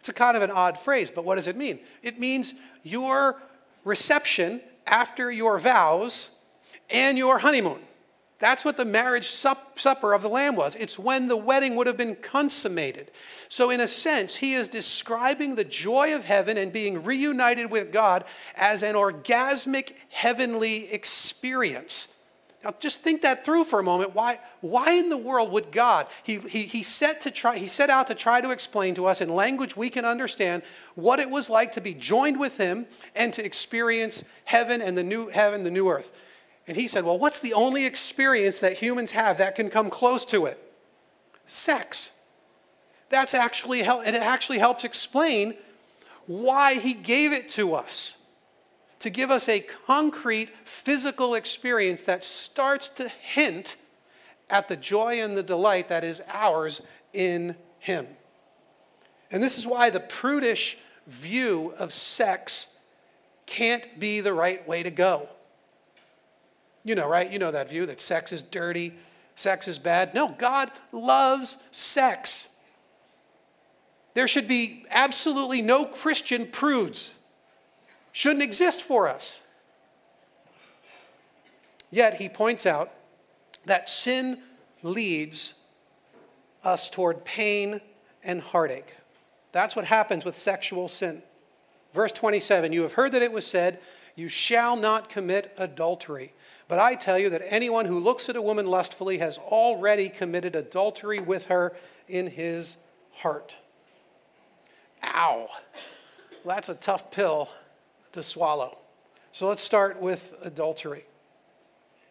It's 0.00 0.08
a 0.08 0.14
kind 0.14 0.36
of 0.36 0.42
an 0.42 0.50
odd 0.50 0.76
phrase, 0.76 1.10
but 1.10 1.24
what 1.24 1.36
does 1.36 1.46
it 1.46 1.56
mean? 1.56 1.78
It 2.02 2.18
means 2.18 2.54
your 2.82 3.40
reception 3.84 4.60
after 4.86 5.30
your 5.30 5.58
vows 5.58 6.44
and 6.90 7.16
your 7.16 7.38
honeymoon. 7.38 7.78
That's 8.42 8.64
what 8.64 8.76
the 8.76 8.84
marriage 8.84 9.26
sup- 9.26 9.78
supper 9.78 10.12
of 10.12 10.22
the 10.22 10.28
Lamb 10.28 10.56
was. 10.56 10.74
It's 10.74 10.98
when 10.98 11.28
the 11.28 11.36
wedding 11.36 11.76
would 11.76 11.86
have 11.86 11.96
been 11.96 12.16
consummated. 12.16 13.12
So, 13.48 13.70
in 13.70 13.78
a 13.78 13.86
sense, 13.86 14.34
he 14.34 14.54
is 14.54 14.66
describing 14.66 15.54
the 15.54 15.62
joy 15.62 16.12
of 16.16 16.24
heaven 16.24 16.56
and 16.56 16.72
being 16.72 17.04
reunited 17.04 17.70
with 17.70 17.92
God 17.92 18.24
as 18.56 18.82
an 18.82 18.96
orgasmic 18.96 19.94
heavenly 20.08 20.92
experience. 20.92 22.21
Now, 22.64 22.70
just 22.78 23.00
think 23.00 23.22
that 23.22 23.44
through 23.44 23.64
for 23.64 23.80
a 23.80 23.82
moment. 23.82 24.14
Why, 24.14 24.38
why 24.60 24.92
in 24.92 25.08
the 25.08 25.16
world 25.16 25.50
would 25.52 25.72
God, 25.72 26.06
he, 26.22 26.38
he, 26.38 26.62
he, 26.62 26.82
set 26.82 27.20
to 27.22 27.30
try, 27.30 27.58
he 27.58 27.66
set 27.66 27.90
out 27.90 28.06
to 28.06 28.14
try 28.14 28.40
to 28.40 28.50
explain 28.50 28.94
to 28.94 29.06
us 29.06 29.20
in 29.20 29.34
language 29.34 29.76
we 29.76 29.90
can 29.90 30.04
understand 30.04 30.62
what 30.94 31.18
it 31.18 31.28
was 31.28 31.50
like 31.50 31.72
to 31.72 31.80
be 31.80 31.94
joined 31.94 32.38
with 32.38 32.58
Him 32.58 32.86
and 33.16 33.32
to 33.34 33.44
experience 33.44 34.32
heaven 34.44 34.80
and 34.80 34.96
the 34.96 35.02
new 35.02 35.28
heaven, 35.28 35.64
the 35.64 35.70
new 35.70 35.88
earth. 35.88 36.20
And 36.68 36.76
he 36.76 36.86
said, 36.86 37.04
Well, 37.04 37.18
what's 37.18 37.40
the 37.40 37.54
only 37.54 37.84
experience 37.84 38.60
that 38.60 38.74
humans 38.74 39.12
have 39.12 39.38
that 39.38 39.56
can 39.56 39.68
come 39.68 39.90
close 39.90 40.24
to 40.26 40.46
it? 40.46 40.58
Sex. 41.46 42.26
That's 43.08 43.34
actually, 43.34 43.82
and 43.82 44.16
it 44.16 44.22
actually 44.22 44.58
helps 44.58 44.84
explain 44.84 45.54
why 46.26 46.74
He 46.74 46.94
gave 46.94 47.32
it 47.32 47.48
to 47.50 47.74
us 47.74 48.21
to 49.02 49.10
give 49.10 49.30
us 49.30 49.48
a 49.48 49.60
concrete 49.60 50.48
physical 50.64 51.34
experience 51.34 52.02
that 52.02 52.24
starts 52.24 52.88
to 52.88 53.08
hint 53.08 53.76
at 54.48 54.68
the 54.68 54.76
joy 54.76 55.20
and 55.20 55.36
the 55.36 55.42
delight 55.42 55.88
that 55.88 56.04
is 56.04 56.22
ours 56.32 56.82
in 57.12 57.56
Him. 57.78 58.06
And 59.30 59.42
this 59.42 59.58
is 59.58 59.66
why 59.66 59.90
the 59.90 60.00
prudish 60.00 60.78
view 61.06 61.72
of 61.78 61.92
sex 61.92 62.84
can't 63.46 63.98
be 63.98 64.20
the 64.20 64.32
right 64.32 64.66
way 64.68 64.82
to 64.82 64.90
go. 64.90 65.28
You 66.84 66.94
know, 66.94 67.08
right? 67.08 67.30
You 67.30 67.38
know 67.38 67.50
that 67.50 67.68
view 67.68 67.86
that 67.86 68.00
sex 68.00 68.32
is 68.32 68.42
dirty, 68.42 68.92
sex 69.34 69.68
is 69.68 69.78
bad. 69.78 70.14
No, 70.14 70.28
God 70.38 70.70
loves 70.92 71.68
sex. 71.70 72.62
There 74.14 74.28
should 74.28 74.48
be 74.48 74.84
absolutely 74.90 75.62
no 75.62 75.86
Christian 75.86 76.46
prudes 76.46 77.18
shouldn't 78.12 78.42
exist 78.42 78.82
for 78.82 79.08
us. 79.08 79.48
Yet 81.90 82.14
he 82.14 82.28
points 82.28 82.66
out 82.66 82.90
that 83.64 83.88
sin 83.88 84.38
leads 84.82 85.62
us 86.64 86.90
toward 86.90 87.24
pain 87.24 87.80
and 88.22 88.40
heartache. 88.40 88.96
That's 89.52 89.76
what 89.76 89.86
happens 89.86 90.24
with 90.24 90.36
sexual 90.36 90.88
sin. 90.88 91.22
Verse 91.92 92.12
27 92.12 92.72
You 92.72 92.82
have 92.82 92.94
heard 92.94 93.12
that 93.12 93.22
it 93.22 93.32
was 93.32 93.46
said, 93.46 93.78
You 94.16 94.28
shall 94.28 94.76
not 94.76 95.10
commit 95.10 95.52
adultery. 95.58 96.32
But 96.68 96.78
I 96.78 96.94
tell 96.94 97.18
you 97.18 97.28
that 97.30 97.42
anyone 97.52 97.84
who 97.84 97.98
looks 97.98 98.30
at 98.30 98.36
a 98.36 98.40
woman 98.40 98.66
lustfully 98.66 99.18
has 99.18 99.36
already 99.36 100.08
committed 100.08 100.56
adultery 100.56 101.20
with 101.20 101.46
her 101.46 101.74
in 102.08 102.28
his 102.28 102.78
heart. 103.16 103.58
Ow. 105.04 105.48
Well, 106.44 106.54
that's 106.54 106.70
a 106.70 106.74
tough 106.74 107.10
pill 107.10 107.50
to 108.12 108.22
swallow. 108.22 108.78
So 109.32 109.48
let's 109.48 109.62
start 109.62 110.00
with 110.00 110.38
adultery. 110.44 111.04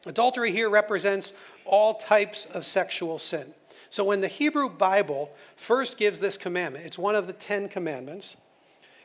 Adultery 0.07 0.51
here 0.51 0.69
represents 0.69 1.33
all 1.65 1.93
types 1.93 2.45
of 2.45 2.65
sexual 2.65 3.19
sin. 3.19 3.53
So 3.89 4.03
when 4.03 4.21
the 4.21 4.27
Hebrew 4.27 4.69
Bible 4.69 5.31
first 5.55 5.97
gives 5.97 6.19
this 6.19 6.37
commandment, 6.37 6.85
it's 6.85 6.97
one 6.97 7.13
of 7.13 7.27
the 7.27 7.33
Ten 7.33 7.69
Commandments, 7.69 8.37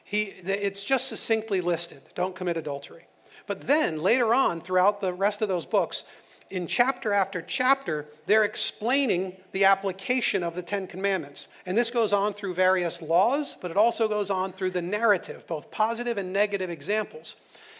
he, 0.04 0.22
it's 0.22 0.84
just 0.84 1.08
succinctly 1.08 1.60
listed 1.60 2.00
don't 2.14 2.36
commit 2.36 2.56
adultery. 2.56 3.06
But 3.46 3.62
then 3.62 4.00
later 4.00 4.32
on, 4.32 4.60
throughout 4.60 5.00
the 5.00 5.12
rest 5.12 5.42
of 5.42 5.48
those 5.48 5.66
books, 5.66 6.04
in 6.50 6.66
chapter 6.66 7.12
after 7.12 7.42
chapter, 7.42 8.06
they're 8.26 8.44
explaining 8.44 9.36
the 9.52 9.64
application 9.64 10.42
of 10.42 10.54
the 10.54 10.62
Ten 10.62 10.86
Commandments. 10.86 11.48
And 11.66 11.76
this 11.76 11.90
goes 11.90 12.12
on 12.12 12.32
through 12.32 12.54
various 12.54 13.02
laws, 13.02 13.54
but 13.54 13.70
it 13.70 13.76
also 13.76 14.08
goes 14.08 14.30
on 14.30 14.52
through 14.52 14.70
the 14.70 14.82
narrative, 14.82 15.46
both 15.46 15.70
positive 15.70 16.18
and 16.18 16.32
negative 16.32 16.70
examples. 16.70 17.36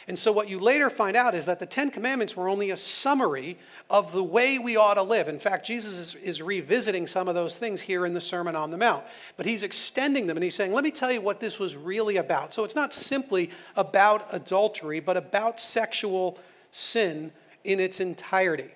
And 0.08 0.16
so, 0.16 0.30
what 0.30 0.48
you 0.48 0.60
later 0.60 0.88
find 0.88 1.16
out 1.16 1.34
is 1.34 1.46
that 1.46 1.58
the 1.58 1.66
Ten 1.66 1.90
Commandments 1.90 2.36
were 2.36 2.48
only 2.48 2.70
a 2.70 2.76
summary 2.76 3.56
of 3.90 4.12
the 4.12 4.22
way 4.22 4.56
we 4.56 4.76
ought 4.76 4.94
to 4.94 5.02
live. 5.02 5.26
In 5.26 5.40
fact, 5.40 5.66
Jesus 5.66 5.98
is, 5.98 6.14
is, 6.22 6.40
revisiting 6.42 7.08
some 7.08 7.26
of 7.26 7.34
those 7.34 7.58
things 7.58 7.80
here 7.80 8.06
in 8.06 8.14
the 8.14 8.20
Sermon 8.20 8.54
on 8.54 8.70
the 8.70 8.78
Mount. 8.78 9.04
But 9.36 9.46
he's 9.46 9.64
extending 9.64 10.28
them 10.28 10.36
and 10.36 10.44
he's 10.44 10.54
saying, 10.54 10.72
let 10.72 10.84
me 10.84 10.92
tell 10.92 11.10
you 11.10 11.20
what 11.20 11.40
this 11.40 11.58
was 11.58 11.76
really 11.76 12.18
about. 12.18 12.54
So, 12.54 12.62
it's 12.62 12.76
not 12.76 12.94
simply 12.94 13.50
about 13.74 14.32
adultery, 14.32 15.00
but 15.00 15.16
about 15.16 15.58
sexual 15.58 16.38
sin 16.70 17.32
in 17.66 17.80
its 17.80 18.00
entirety. 18.00 18.70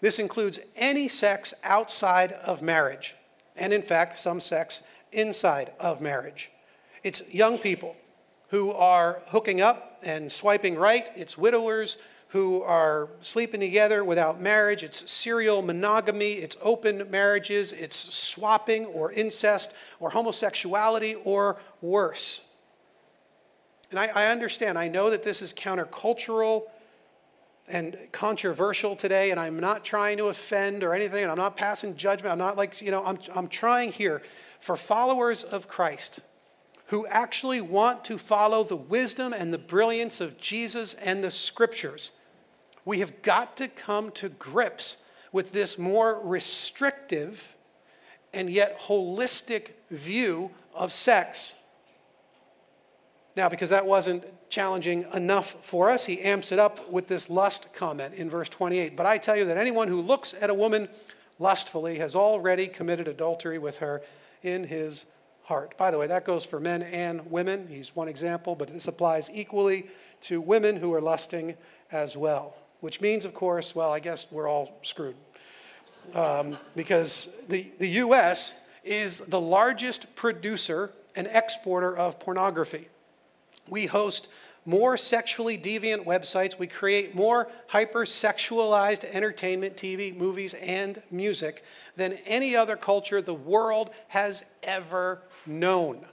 This 0.00 0.18
includes 0.18 0.60
any 0.76 1.08
sex 1.08 1.54
outside 1.64 2.32
of 2.32 2.62
marriage, 2.62 3.14
and 3.56 3.72
in 3.72 3.82
fact, 3.82 4.18
some 4.18 4.40
sex 4.40 4.86
inside 5.12 5.72
of 5.80 6.00
marriage. 6.00 6.50
It's 7.02 7.34
young 7.34 7.58
people 7.58 7.96
who 8.48 8.70
are 8.72 9.20
hooking 9.28 9.60
up 9.60 9.98
and 10.06 10.30
swiping 10.30 10.76
right, 10.76 11.08
it's 11.16 11.38
widowers 11.38 11.98
who 12.28 12.62
are 12.62 13.08
sleeping 13.20 13.60
together 13.60 14.04
without 14.04 14.40
marriage, 14.40 14.82
it's 14.82 15.10
serial 15.10 15.62
monogamy, 15.62 16.32
it's 16.32 16.56
open 16.62 17.08
marriages, 17.10 17.72
it's 17.72 17.96
swapping 17.96 18.86
or 18.86 19.12
incest 19.12 19.74
or 20.00 20.10
homosexuality 20.10 21.14
or 21.24 21.56
worse. 21.80 22.50
And 23.90 24.00
I, 24.00 24.08
I 24.14 24.26
understand, 24.26 24.76
I 24.76 24.88
know 24.88 25.10
that 25.10 25.24
this 25.24 25.40
is 25.40 25.54
countercultural 25.54 26.64
and 27.72 27.96
controversial 28.12 28.94
today, 28.94 29.30
and 29.30 29.40
I'm 29.40 29.58
not 29.58 29.84
trying 29.84 30.18
to 30.18 30.26
offend 30.26 30.82
or 30.82 30.94
anything, 30.94 31.22
and 31.22 31.30
I'm 31.30 31.38
not 31.38 31.56
passing 31.56 31.96
judgment. 31.96 32.32
I'm 32.32 32.38
not 32.38 32.56
like, 32.56 32.82
you 32.82 32.90
know, 32.90 33.04
I'm, 33.04 33.18
I'm 33.34 33.48
trying 33.48 33.92
here 33.92 34.22
for 34.60 34.76
followers 34.76 35.44
of 35.44 35.68
Christ 35.68 36.20
who 36.88 37.06
actually 37.06 37.60
want 37.60 38.04
to 38.04 38.18
follow 38.18 38.62
the 38.62 38.76
wisdom 38.76 39.32
and 39.32 39.52
the 39.52 39.58
brilliance 39.58 40.20
of 40.20 40.38
Jesus 40.38 40.94
and 40.94 41.24
the 41.24 41.30
scriptures. 41.30 42.12
We 42.84 42.98
have 42.98 43.22
got 43.22 43.56
to 43.56 43.68
come 43.68 44.10
to 44.12 44.28
grips 44.28 45.02
with 45.32 45.52
this 45.52 45.78
more 45.78 46.20
restrictive 46.22 47.56
and 48.34 48.50
yet 48.50 48.78
holistic 48.78 49.72
view 49.90 50.50
of 50.74 50.92
sex. 50.92 51.64
Now, 53.36 53.48
because 53.48 53.70
that 53.70 53.86
wasn't 53.86 54.24
challenging 54.54 55.04
enough 55.12 55.50
for 55.64 55.90
us. 55.90 56.06
He 56.06 56.20
amps 56.20 56.52
it 56.52 56.60
up 56.60 56.88
with 56.88 57.08
this 57.08 57.28
lust 57.28 57.74
comment 57.74 58.14
in 58.14 58.30
verse 58.30 58.48
28. 58.48 58.96
But 58.96 59.04
I 59.04 59.18
tell 59.18 59.36
you 59.36 59.46
that 59.46 59.56
anyone 59.56 59.88
who 59.88 60.00
looks 60.00 60.32
at 60.40 60.48
a 60.48 60.54
woman 60.54 60.88
lustfully 61.40 61.98
has 61.98 62.14
already 62.14 62.68
committed 62.68 63.08
adultery 63.08 63.58
with 63.58 63.78
her 63.78 64.00
in 64.44 64.62
his 64.62 65.06
heart. 65.42 65.76
By 65.76 65.90
the 65.90 65.98
way, 65.98 66.06
that 66.06 66.24
goes 66.24 66.44
for 66.44 66.60
men 66.60 66.82
and 66.82 67.28
women. 67.32 67.66
He's 67.68 67.96
one 67.96 68.06
example, 68.06 68.54
but 68.54 68.68
this 68.68 68.86
applies 68.86 69.28
equally 69.34 69.88
to 70.22 70.40
women 70.40 70.76
who 70.76 70.94
are 70.94 71.00
lusting 71.00 71.56
as 71.90 72.16
well. 72.16 72.56
Which 72.78 73.00
means, 73.00 73.24
of 73.24 73.34
course, 73.34 73.74
well, 73.74 73.92
I 73.92 73.98
guess 73.98 74.30
we're 74.30 74.48
all 74.48 74.78
screwed. 74.82 75.16
Um, 76.14 76.56
because 76.76 77.42
the, 77.48 77.66
the 77.80 77.88
U.S. 77.88 78.70
is 78.84 79.18
the 79.20 79.40
largest 79.40 80.14
producer 80.14 80.92
and 81.16 81.26
exporter 81.32 81.96
of 81.96 82.20
pornography. 82.20 82.86
We 83.68 83.86
host 83.86 84.30
more 84.64 84.96
sexually 84.96 85.58
deviant 85.58 86.04
websites. 86.04 86.58
We 86.58 86.66
create 86.66 87.14
more 87.14 87.50
hypersexualized 87.68 89.04
entertainment, 89.14 89.76
TV, 89.76 90.16
movies, 90.16 90.54
and 90.54 91.02
music 91.10 91.62
than 91.96 92.14
any 92.26 92.56
other 92.56 92.76
culture 92.76 93.20
the 93.20 93.34
world 93.34 93.90
has 94.08 94.54
ever 94.62 95.22
known. 95.46 96.04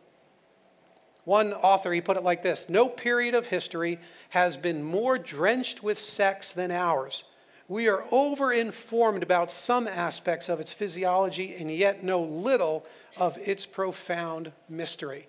One 1.23 1.53
author, 1.53 1.93
he 1.93 2.01
put 2.01 2.17
it 2.17 2.23
like 2.23 2.41
this 2.41 2.69
No 2.69 2.89
period 2.89 3.35
of 3.35 3.47
history 3.47 3.99
has 4.29 4.57
been 4.57 4.83
more 4.83 5.17
drenched 5.17 5.83
with 5.83 5.99
sex 5.99 6.51
than 6.51 6.71
ours. 6.71 7.25
We 7.67 7.87
are 7.87 8.03
over-informed 8.11 9.23
about 9.23 9.49
some 9.49 9.87
aspects 9.87 10.49
of 10.49 10.59
its 10.59 10.73
physiology 10.73 11.55
and 11.55 11.71
yet 11.71 12.03
know 12.03 12.21
little 12.21 12.85
of 13.17 13.37
its 13.47 13.65
profound 13.65 14.51
mystery. 14.67 15.27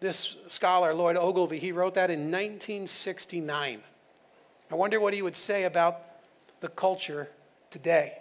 This 0.00 0.38
scholar, 0.46 0.94
Lloyd 0.94 1.18
Ogilvie, 1.18 1.58
he 1.58 1.72
wrote 1.72 1.94
that 1.94 2.10
in 2.10 2.30
1969. 2.30 3.80
I 4.70 4.74
wonder 4.74 4.98
what 4.98 5.12
he 5.12 5.20
would 5.20 5.36
say 5.36 5.64
about 5.64 6.00
the 6.60 6.68
culture 6.68 7.28
today. 7.70 8.16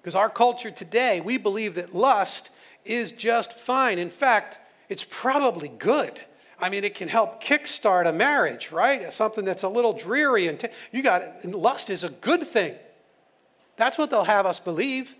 Because 0.00 0.14
our 0.14 0.28
culture 0.28 0.70
today, 0.70 1.22
we 1.22 1.38
believe 1.38 1.76
that 1.76 1.94
lust 1.94 2.52
is 2.84 3.10
just 3.10 3.54
fine. 3.54 3.98
In 3.98 4.10
fact, 4.10 4.60
it's 4.90 5.04
probably 5.04 5.68
good. 5.68 6.20
I 6.60 6.68
mean, 6.68 6.84
it 6.84 6.94
can 6.94 7.08
help 7.08 7.42
kickstart 7.42 8.06
a 8.06 8.12
marriage, 8.12 8.70
right? 8.70 9.10
Something 9.12 9.46
that's 9.46 9.62
a 9.62 9.68
little 9.68 9.94
dreary 9.94 10.46
and 10.46 10.60
t- 10.60 10.68
you 10.92 11.02
got 11.02 11.22
it. 11.22 11.54
lust 11.54 11.88
is 11.88 12.04
a 12.04 12.10
good 12.10 12.42
thing. 12.42 12.74
That's 13.76 13.96
what 13.96 14.10
they'll 14.10 14.24
have 14.24 14.44
us 14.44 14.60
believe. 14.60 15.14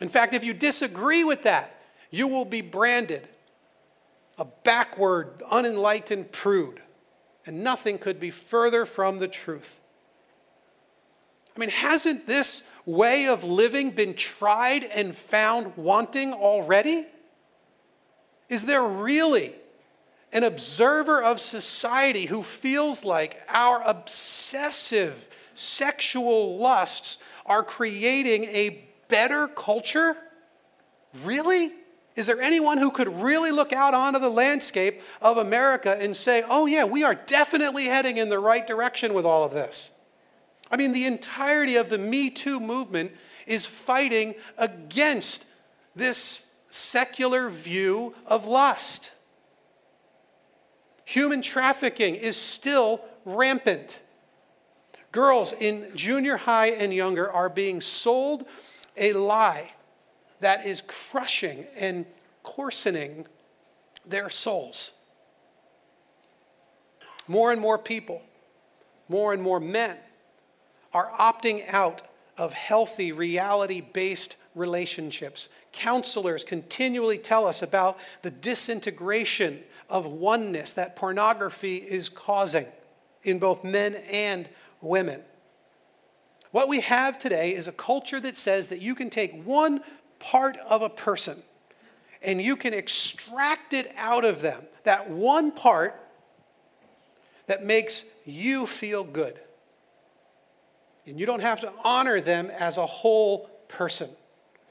In 0.00 0.08
fact, 0.08 0.32
if 0.32 0.42
you 0.42 0.54
disagree 0.54 1.24
with 1.24 1.42
that, 1.42 1.74
you 2.10 2.28
will 2.28 2.44
be 2.44 2.62
branded 2.62 3.28
a 4.38 4.46
backward, 4.64 5.42
unenlightened 5.50 6.32
prude. 6.32 6.82
And 7.46 7.62
nothing 7.62 7.98
could 7.98 8.18
be 8.18 8.30
further 8.30 8.86
from 8.86 9.18
the 9.18 9.28
truth. 9.28 9.80
I 11.56 11.60
mean, 11.60 11.70
hasn't 11.70 12.26
this 12.26 12.72
way 12.84 13.28
of 13.28 13.44
living 13.44 13.90
been 13.90 14.14
tried 14.14 14.84
and 14.84 15.14
found 15.14 15.76
wanting 15.76 16.32
already? 16.32 17.06
Is 18.48 18.66
there 18.66 18.82
really 18.82 19.54
an 20.32 20.42
observer 20.42 21.22
of 21.22 21.40
society 21.40 22.26
who 22.26 22.42
feels 22.42 23.04
like 23.04 23.40
our 23.48 23.82
obsessive 23.86 25.28
sexual 25.54 26.58
lusts 26.58 27.22
are 27.46 27.62
creating 27.62 28.44
a 28.44 28.84
better 29.08 29.46
culture? 29.46 30.16
Really? 31.22 31.70
Is 32.16 32.26
there 32.26 32.40
anyone 32.40 32.78
who 32.78 32.90
could 32.90 33.08
really 33.08 33.50
look 33.50 33.72
out 33.72 33.92
onto 33.92 34.20
the 34.20 34.30
landscape 34.30 35.00
of 35.20 35.36
America 35.36 35.96
and 36.00 36.16
say, 36.16 36.44
oh, 36.48 36.66
yeah, 36.66 36.84
we 36.84 37.02
are 37.02 37.14
definitely 37.14 37.86
heading 37.86 38.18
in 38.18 38.28
the 38.28 38.38
right 38.38 38.64
direction 38.66 39.14
with 39.14 39.24
all 39.24 39.44
of 39.44 39.52
this? 39.52 39.92
I 40.70 40.76
mean, 40.76 40.92
the 40.92 41.06
entirety 41.06 41.76
of 41.76 41.88
the 41.88 41.98
Me 41.98 42.30
Too 42.30 42.60
movement 42.60 43.12
is 43.46 43.66
fighting 43.66 44.34
against 44.56 45.52
this 45.96 46.60
secular 46.70 47.48
view 47.50 48.14
of 48.26 48.46
lust. 48.46 49.12
Human 51.04 51.42
trafficking 51.42 52.14
is 52.14 52.36
still 52.36 53.00
rampant. 53.24 54.00
Girls 55.12 55.52
in 55.52 55.84
junior 55.94 56.36
high 56.36 56.68
and 56.68 56.94
younger 56.94 57.30
are 57.30 57.48
being 57.48 57.80
sold 57.80 58.46
a 58.96 59.12
lie 59.12 59.72
that 60.44 60.66
is 60.66 60.82
crushing 60.82 61.66
and 61.74 62.04
coarsening 62.42 63.26
their 64.06 64.28
souls. 64.28 65.00
More 67.26 67.50
and 67.50 67.58
more 67.58 67.78
people, 67.78 68.20
more 69.08 69.32
and 69.32 69.42
more 69.42 69.58
men 69.58 69.96
are 70.92 71.10
opting 71.12 71.66
out 71.72 72.02
of 72.36 72.52
healthy, 72.52 73.10
reality 73.10 73.80
based 73.80 74.36
relationships. 74.54 75.48
Counselors 75.72 76.44
continually 76.44 77.16
tell 77.16 77.46
us 77.46 77.62
about 77.62 77.98
the 78.20 78.30
disintegration 78.30 79.64
of 79.88 80.12
oneness 80.12 80.74
that 80.74 80.94
pornography 80.94 81.76
is 81.76 82.10
causing 82.10 82.66
in 83.22 83.38
both 83.38 83.64
men 83.64 83.96
and 84.12 84.46
women. 84.82 85.22
What 86.50 86.68
we 86.68 86.82
have 86.82 87.18
today 87.18 87.54
is 87.54 87.66
a 87.66 87.72
culture 87.72 88.20
that 88.20 88.36
says 88.36 88.66
that 88.68 88.82
you 88.82 88.94
can 88.94 89.08
take 89.08 89.42
one 89.44 89.80
part 90.30 90.56
of 90.68 90.82
a 90.82 90.88
person 90.88 91.36
and 92.24 92.40
you 92.40 92.56
can 92.56 92.72
extract 92.72 93.74
it 93.74 93.92
out 93.96 94.24
of 94.24 94.40
them, 94.40 94.60
that 94.84 95.10
one 95.10 95.52
part 95.52 96.00
that 97.46 97.62
makes 97.62 98.04
you 98.24 98.66
feel 98.66 99.04
good. 99.04 99.38
And 101.06 101.20
you 101.20 101.26
don't 101.26 101.42
have 101.42 101.60
to 101.60 101.72
honor 101.84 102.20
them 102.20 102.50
as 102.58 102.78
a 102.78 102.86
whole 102.86 103.50
person. 103.68 104.08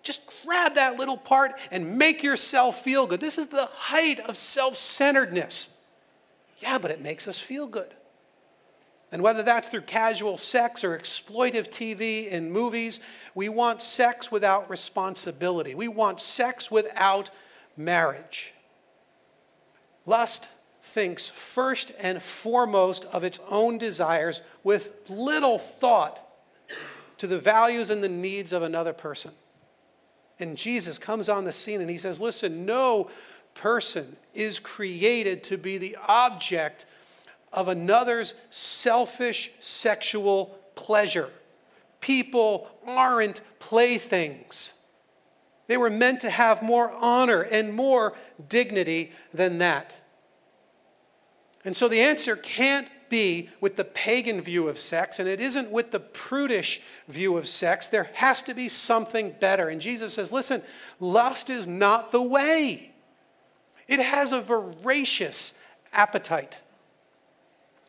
Just 0.01 0.33
grab 0.43 0.75
that 0.75 0.97
little 0.97 1.15
part 1.15 1.51
and 1.71 1.97
make 1.97 2.23
yourself 2.23 2.81
feel 2.81 3.05
good. 3.05 3.19
This 3.19 3.37
is 3.37 3.47
the 3.47 3.69
height 3.71 4.19
of 4.21 4.35
self 4.35 4.75
centeredness. 4.75 5.85
Yeah, 6.57 6.79
but 6.79 6.91
it 6.91 7.01
makes 7.01 7.27
us 7.27 7.39
feel 7.39 7.67
good. 7.67 7.89
And 9.13 9.21
whether 9.21 9.43
that's 9.43 9.69
through 9.69 9.81
casual 9.81 10.39
sex 10.39 10.83
or 10.83 10.97
exploitive 10.97 11.69
TV 11.69 12.33
and 12.33 12.51
movies, 12.51 12.99
we 13.35 13.47
want 13.47 13.79
sex 13.83 14.31
without 14.31 14.71
responsibility. 14.71 15.75
We 15.75 15.87
want 15.87 16.19
sex 16.19 16.71
without 16.71 17.29
marriage. 17.77 18.55
Lust 20.07 20.49
thinks 20.81 21.29
first 21.29 21.91
and 22.01 22.23
foremost 22.23 23.05
of 23.05 23.23
its 23.23 23.39
own 23.51 23.77
desires 23.77 24.41
with 24.63 25.07
little 25.07 25.59
thought 25.59 26.19
to 27.19 27.27
the 27.27 27.37
values 27.37 27.91
and 27.91 28.03
the 28.03 28.09
needs 28.09 28.51
of 28.51 28.63
another 28.63 28.93
person. 28.93 29.31
And 30.39 30.57
Jesus 30.57 30.97
comes 30.97 31.29
on 31.29 31.45
the 31.45 31.53
scene 31.53 31.81
and 31.81 31.89
he 31.89 31.97
says, 31.97 32.19
Listen, 32.19 32.65
no 32.65 33.11
person 33.53 34.15
is 34.33 34.57
created 34.57 35.43
to 35.43 35.57
be 35.59 35.77
the 35.77 35.95
object 36.07 36.87
of 37.53 37.67
another's 37.67 38.33
selfish 38.49 39.51
sexual 39.59 40.57
pleasure. 40.75 41.29
People 42.01 42.67
aren't 42.85 43.41
playthings. 43.59 44.73
They 45.67 45.77
were 45.77 45.89
meant 45.89 46.21
to 46.21 46.29
have 46.29 46.61
more 46.61 46.91
honor 46.91 47.41
and 47.41 47.73
more 47.73 48.13
dignity 48.49 49.13
than 49.33 49.59
that. 49.59 49.97
And 51.63 51.75
so 51.75 51.87
the 51.87 52.01
answer 52.01 52.35
can't 52.35 52.87
be 53.07 53.49
with 53.61 53.75
the 53.75 53.85
pagan 53.85 54.41
view 54.41 54.67
of 54.67 54.79
sex, 54.79 55.19
and 55.19 55.29
it 55.29 55.39
isn't 55.39 55.71
with 55.71 55.91
the 55.91 55.99
prudish 55.99 56.81
view 57.07 57.37
of 57.37 57.47
sex. 57.47 57.85
There 57.87 58.09
has 58.15 58.41
to 58.41 58.53
be 58.53 58.67
something 58.67 59.35
better. 59.39 59.69
And 59.69 59.79
Jesus 59.79 60.15
says, 60.15 60.33
listen, 60.33 60.63
lust 60.99 61.49
is 61.49 61.67
not 61.67 62.11
the 62.11 62.23
way, 62.23 62.91
it 63.87 63.99
has 63.99 64.31
a 64.31 64.41
voracious 64.41 65.63
appetite. 65.93 66.62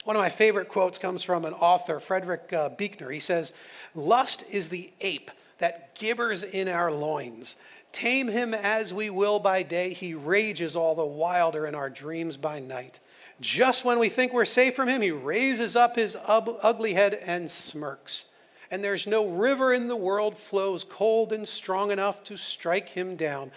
One 0.04 0.16
of 0.16 0.22
my 0.22 0.28
favorite 0.28 0.68
quotes 0.68 0.98
comes 0.98 1.22
from 1.22 1.46
an 1.46 1.54
author, 1.54 1.98
Frederick 1.98 2.52
uh, 2.52 2.68
Buechner. 2.68 3.10
He 3.10 3.20
says, 3.20 3.54
Lust 3.94 4.44
is 4.52 4.68
the 4.68 4.90
ape 5.00 5.30
that 5.58 5.94
gibbers 5.96 6.44
in 6.44 6.68
our 6.68 6.92
loins. 6.92 7.56
Tame 7.90 8.28
him 8.28 8.52
as 8.52 8.92
we 8.92 9.08
will 9.08 9.38
by 9.38 9.62
day, 9.62 9.92
he 9.92 10.14
rages 10.14 10.76
all 10.76 10.94
the 10.94 11.06
wilder 11.06 11.66
in 11.66 11.74
our 11.74 11.88
dreams 11.88 12.36
by 12.36 12.58
night. 12.58 13.00
Just 13.40 13.84
when 13.84 13.98
we 13.98 14.08
think 14.08 14.32
we're 14.32 14.44
safe 14.44 14.74
from 14.74 14.88
him, 14.88 15.00
he 15.00 15.10
raises 15.10 15.74
up 15.74 15.96
his 15.96 16.16
ugly 16.26 16.92
head 16.92 17.18
and 17.24 17.48
smirks. 17.48 18.26
And 18.70 18.82
there's 18.82 19.06
no 19.06 19.28
river 19.28 19.72
in 19.72 19.88
the 19.88 19.96
world 19.96 20.36
flows 20.36 20.84
cold 20.84 21.32
and 21.32 21.46
strong 21.46 21.90
enough 21.90 22.24
to 22.24 22.36
strike 22.36 22.88
him 22.88 23.16
down. 23.16 23.52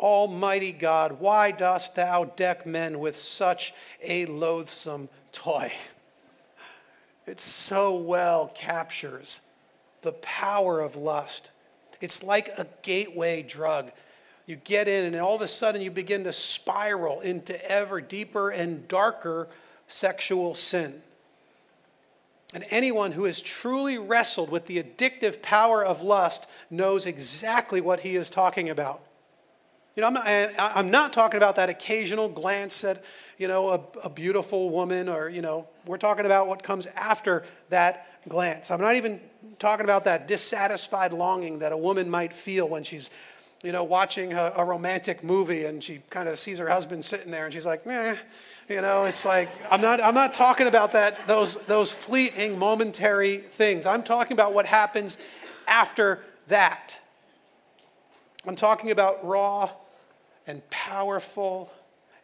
Almighty 0.00 0.72
God, 0.72 1.20
why 1.20 1.50
dost 1.50 1.94
thou 1.94 2.24
deck 2.24 2.64
men 2.66 2.98
with 2.98 3.14
such 3.14 3.74
a 4.02 4.24
loathsome 4.26 5.08
toy? 5.30 5.70
It 7.26 7.40
so 7.40 7.96
well 7.96 8.48
captures 8.54 9.42
the 10.02 10.12
power 10.12 10.80
of 10.80 10.96
lust. 10.96 11.50
It's 12.00 12.22
like 12.22 12.48
a 12.48 12.66
gateway 12.82 13.42
drug. 13.42 13.92
You 14.46 14.56
get 14.56 14.88
in, 14.88 15.04
and 15.04 15.16
all 15.16 15.36
of 15.36 15.42
a 15.42 15.48
sudden, 15.48 15.82
you 15.82 15.90
begin 15.90 16.24
to 16.24 16.32
spiral 16.32 17.20
into 17.20 17.70
ever 17.70 18.00
deeper 18.00 18.50
and 18.50 18.88
darker 18.88 19.48
sexual 19.86 20.54
sin. 20.54 20.94
And 22.54 22.64
anyone 22.70 23.12
who 23.12 23.24
has 23.24 23.40
truly 23.40 23.98
wrestled 23.98 24.50
with 24.50 24.66
the 24.66 24.82
addictive 24.82 25.42
power 25.42 25.84
of 25.84 26.02
lust 26.02 26.50
knows 26.70 27.06
exactly 27.06 27.80
what 27.80 28.00
he 28.00 28.16
is 28.16 28.30
talking 28.30 28.68
about. 28.70 29.02
You 29.96 30.02
know, 30.02 30.08
I'm 30.08 30.14
not, 30.14 30.26
I'm 30.58 30.90
not 30.90 31.12
talking 31.12 31.38
about 31.38 31.56
that 31.56 31.68
occasional 31.68 32.28
glance 32.28 32.84
at, 32.84 33.02
you 33.38 33.48
know, 33.48 33.70
a, 33.70 33.80
a 34.04 34.10
beautiful 34.10 34.70
woman 34.70 35.08
or, 35.08 35.28
you 35.28 35.42
know, 35.42 35.66
we're 35.86 35.98
talking 35.98 36.26
about 36.26 36.46
what 36.46 36.62
comes 36.62 36.86
after 36.86 37.44
that 37.70 38.06
glance. 38.28 38.70
I'm 38.70 38.80
not 38.80 38.96
even 38.96 39.20
talking 39.58 39.84
about 39.84 40.04
that 40.04 40.28
dissatisfied 40.28 41.12
longing 41.12 41.58
that 41.60 41.72
a 41.72 41.76
woman 41.76 42.08
might 42.08 42.32
feel 42.32 42.68
when 42.68 42.82
she's, 42.84 43.10
you 43.62 43.72
know, 43.72 43.82
watching 43.82 44.32
a, 44.32 44.52
a 44.56 44.64
romantic 44.64 45.24
movie 45.24 45.64
and 45.64 45.82
she 45.82 46.00
kind 46.10 46.28
of 46.28 46.38
sees 46.38 46.58
her 46.58 46.68
husband 46.68 47.04
sitting 47.04 47.32
there 47.32 47.44
and 47.44 47.52
she's 47.52 47.66
like, 47.66 47.84
meh. 47.86 48.14
You 48.68 48.80
know, 48.82 49.04
it's 49.04 49.26
like 49.26 49.48
I'm 49.68 49.80
not 49.80 50.00
I'm 50.00 50.14
not 50.14 50.32
talking 50.32 50.68
about 50.68 50.92
that 50.92 51.26
those 51.26 51.66
those 51.66 51.90
fleeting 51.90 52.56
momentary 52.56 53.38
things. 53.38 53.84
I'm 53.84 54.04
talking 54.04 54.32
about 54.32 54.54
what 54.54 54.64
happens 54.64 55.18
after 55.66 56.22
that. 56.46 57.00
I'm 58.46 58.56
talking 58.56 58.90
about 58.90 59.24
raw 59.24 59.70
and 60.46 60.68
powerful 60.70 61.72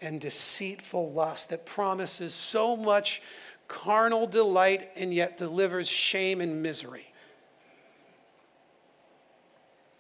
and 0.00 0.20
deceitful 0.20 1.12
lust 1.12 1.50
that 1.50 1.66
promises 1.66 2.34
so 2.34 2.76
much 2.76 3.22
carnal 3.68 4.26
delight 4.26 4.88
and 4.96 5.12
yet 5.12 5.36
delivers 5.36 5.88
shame 5.88 6.40
and 6.40 6.62
misery. 6.62 7.12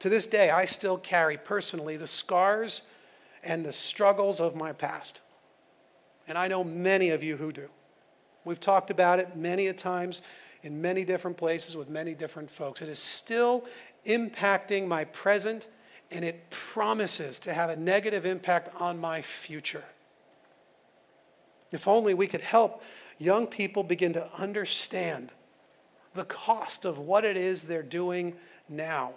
To 0.00 0.08
this 0.08 0.26
day, 0.26 0.50
I 0.50 0.66
still 0.66 0.98
carry 0.98 1.36
personally 1.36 1.96
the 1.96 2.06
scars 2.06 2.82
and 3.42 3.64
the 3.64 3.72
struggles 3.72 4.40
of 4.40 4.54
my 4.54 4.72
past. 4.72 5.22
And 6.28 6.36
I 6.36 6.48
know 6.48 6.64
many 6.64 7.10
of 7.10 7.22
you 7.22 7.36
who 7.36 7.52
do. 7.52 7.68
We've 8.44 8.60
talked 8.60 8.90
about 8.90 9.18
it 9.18 9.36
many 9.36 9.66
a 9.68 9.72
times 9.72 10.22
in 10.62 10.80
many 10.80 11.04
different 11.04 11.36
places 11.36 11.76
with 11.76 11.88
many 11.88 12.14
different 12.14 12.50
folks. 12.50 12.82
It 12.82 12.88
is 12.88 12.98
still 12.98 13.64
impacting 14.04 14.86
my 14.86 15.04
present, 15.04 15.68
and 16.10 16.24
it 16.24 16.50
promises 16.50 17.38
to 17.40 17.52
have 17.52 17.70
a 17.70 17.76
negative 17.76 18.26
impact 18.26 18.70
on 18.80 19.00
my 19.00 19.22
future. 19.22 19.84
If 21.72 21.88
only 21.88 22.14
we 22.14 22.26
could 22.26 22.42
help 22.42 22.82
young 23.18 23.46
people 23.46 23.82
begin 23.82 24.12
to 24.12 24.28
understand 24.38 25.32
the 26.14 26.24
cost 26.24 26.84
of 26.84 26.98
what 26.98 27.24
it 27.24 27.36
is 27.36 27.64
they're 27.64 27.82
doing 27.82 28.34
now. 28.68 29.12